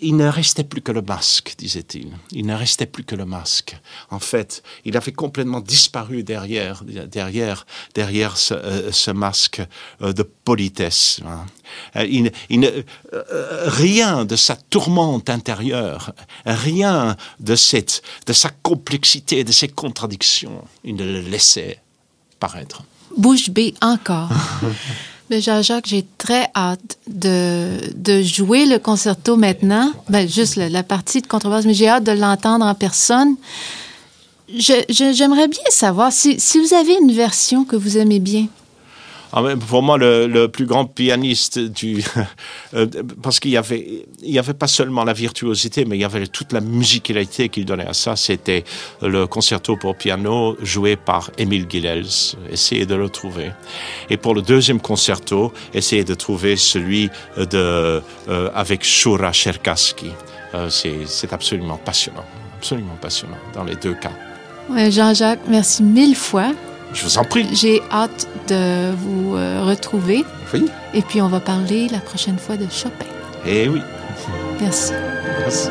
il 0.00 0.16
ne 0.16 0.26
restait 0.26 0.64
plus 0.64 0.80
que 0.80 0.92
le 0.92 1.02
masque, 1.02 1.54
disait-il. 1.58 2.08
Il 2.32 2.46
ne 2.46 2.54
restait 2.54 2.86
plus 2.86 3.04
que 3.04 3.14
le 3.14 3.24
masque. 3.24 3.76
En 4.10 4.18
fait, 4.18 4.62
il 4.84 4.96
avait 4.96 5.12
complètement 5.12 5.60
disparu 5.60 6.22
derrière, 6.22 6.82
derrière, 6.84 7.66
derrière 7.94 8.36
ce, 8.36 8.54
euh, 8.54 9.14
masque 9.14 9.62
euh, 10.02 10.12
de 10.12 10.22
politesse. 10.22 11.20
hein. 11.24 11.46
Il 11.94 12.32
rien 13.66 14.24
de 14.24 14.36
sa 14.36 14.56
tourmente 14.56 15.28
intérieure, 15.30 16.12
rien 16.44 17.16
de, 17.40 17.56
cette, 17.56 18.02
de 18.26 18.32
sa 18.32 18.50
complexité, 18.50 19.44
de 19.44 19.52
ses 19.52 19.68
contradictions, 19.68 20.64
il 20.84 20.96
ne 20.96 21.04
le 21.04 21.20
laissait 21.20 21.80
paraître. 22.38 22.82
Bouche 23.16 23.50
bée 23.50 23.74
encore. 23.82 24.28
Mais 25.30 25.40
Jean-Jacques, 25.40 25.86
j'ai 25.88 26.06
très 26.18 26.48
hâte 26.54 26.98
de, 27.08 27.78
de 27.96 28.22
jouer 28.22 28.64
le 28.64 28.78
concerto 28.78 29.36
maintenant. 29.36 29.90
Ben, 30.08 30.28
juste 30.28 30.54
la, 30.56 30.68
la 30.68 30.84
partie 30.84 31.20
de 31.20 31.26
contrebasse, 31.26 31.64
mais 31.64 31.74
j'ai 31.74 31.88
hâte 31.88 32.04
de 32.04 32.12
l'entendre 32.12 32.64
en 32.64 32.74
personne. 32.76 33.34
Je- 34.56 34.84
je- 34.88 35.12
J'aimerais 35.12 35.48
bien 35.48 35.64
savoir 35.70 36.12
si, 36.12 36.38
si 36.38 36.60
vous 36.60 36.74
avez 36.74 36.94
une 37.02 37.10
version 37.10 37.64
que 37.64 37.74
vous 37.74 37.98
aimez 37.98 38.20
bien. 38.20 38.46
Ah, 39.32 39.42
pour 39.68 39.82
moi, 39.82 39.98
le, 39.98 40.46
plus 40.46 40.66
grand 40.66 40.86
pianiste 40.86 41.58
du. 41.58 42.02
euh, 42.74 42.86
parce 43.22 43.40
qu'il 43.40 43.50
y 43.50 43.56
avait, 43.56 44.06
y 44.22 44.38
avait 44.38 44.54
pas 44.54 44.66
seulement 44.66 45.04
la 45.04 45.12
virtuosité, 45.12 45.84
mais 45.84 45.96
il 45.96 46.00
y 46.00 46.04
avait 46.04 46.26
toute 46.26 46.52
la 46.52 46.60
musicalité 46.60 47.48
qu'il 47.48 47.64
donnait 47.64 47.86
à 47.86 47.92
ça. 47.92 48.16
C'était 48.16 48.64
le 49.02 49.26
concerto 49.26 49.76
pour 49.76 49.96
piano 49.96 50.56
joué 50.62 50.96
par 50.96 51.30
Émile 51.38 51.66
Gilels. 51.68 52.06
Essayez 52.50 52.86
de 52.86 52.94
le 52.94 53.08
trouver. 53.08 53.50
Et 54.10 54.16
pour 54.16 54.34
le 54.34 54.42
deuxième 54.42 54.80
concerto, 54.80 55.52
essayez 55.74 56.04
de 56.04 56.14
trouver 56.14 56.56
celui 56.56 57.10
de, 57.36 58.02
euh, 58.28 58.50
avec 58.54 58.84
Shura 58.84 59.32
Cherkassky. 59.32 60.10
Euh, 60.54 60.70
c'est 60.70 61.32
absolument 61.32 61.78
passionnant. 61.78 62.24
Absolument 62.56 62.96
passionnant 63.00 63.36
dans 63.54 63.64
les 63.64 63.76
deux 63.76 63.94
cas. 63.94 64.12
Jean-Jacques, 64.90 65.40
merci 65.48 65.82
mille 65.82 66.16
fois. 66.16 66.52
Je 66.92 67.04
vous 67.04 67.18
en 67.18 67.24
prie. 67.24 67.46
J'ai 67.52 67.82
hâte 67.90 68.26
de 68.48 68.94
vous 68.94 69.36
euh, 69.36 69.62
retrouver. 69.64 70.24
Oui. 70.52 70.66
Et 70.94 71.02
puis, 71.02 71.20
on 71.20 71.28
va 71.28 71.40
parler 71.40 71.88
la 71.88 71.98
prochaine 71.98 72.38
fois 72.38 72.56
de 72.56 72.66
Chopin. 72.70 73.04
Eh 73.46 73.68
oui. 73.68 73.82
Merci. 74.60 74.92
Merci. 75.40 75.68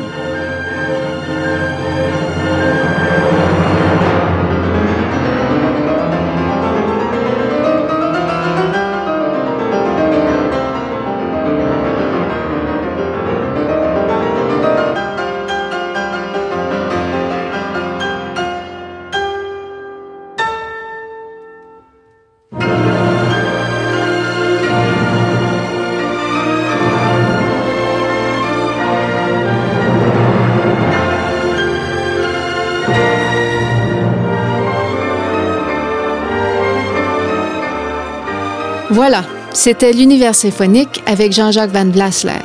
Voilà, 38.96 39.22
c'était 39.52 39.92
l'univers 39.92 40.34
symphonique 40.34 41.02
avec 41.04 41.30
Jean-Jacques 41.30 41.70
Van 41.70 41.84
Blasler. 41.84 42.40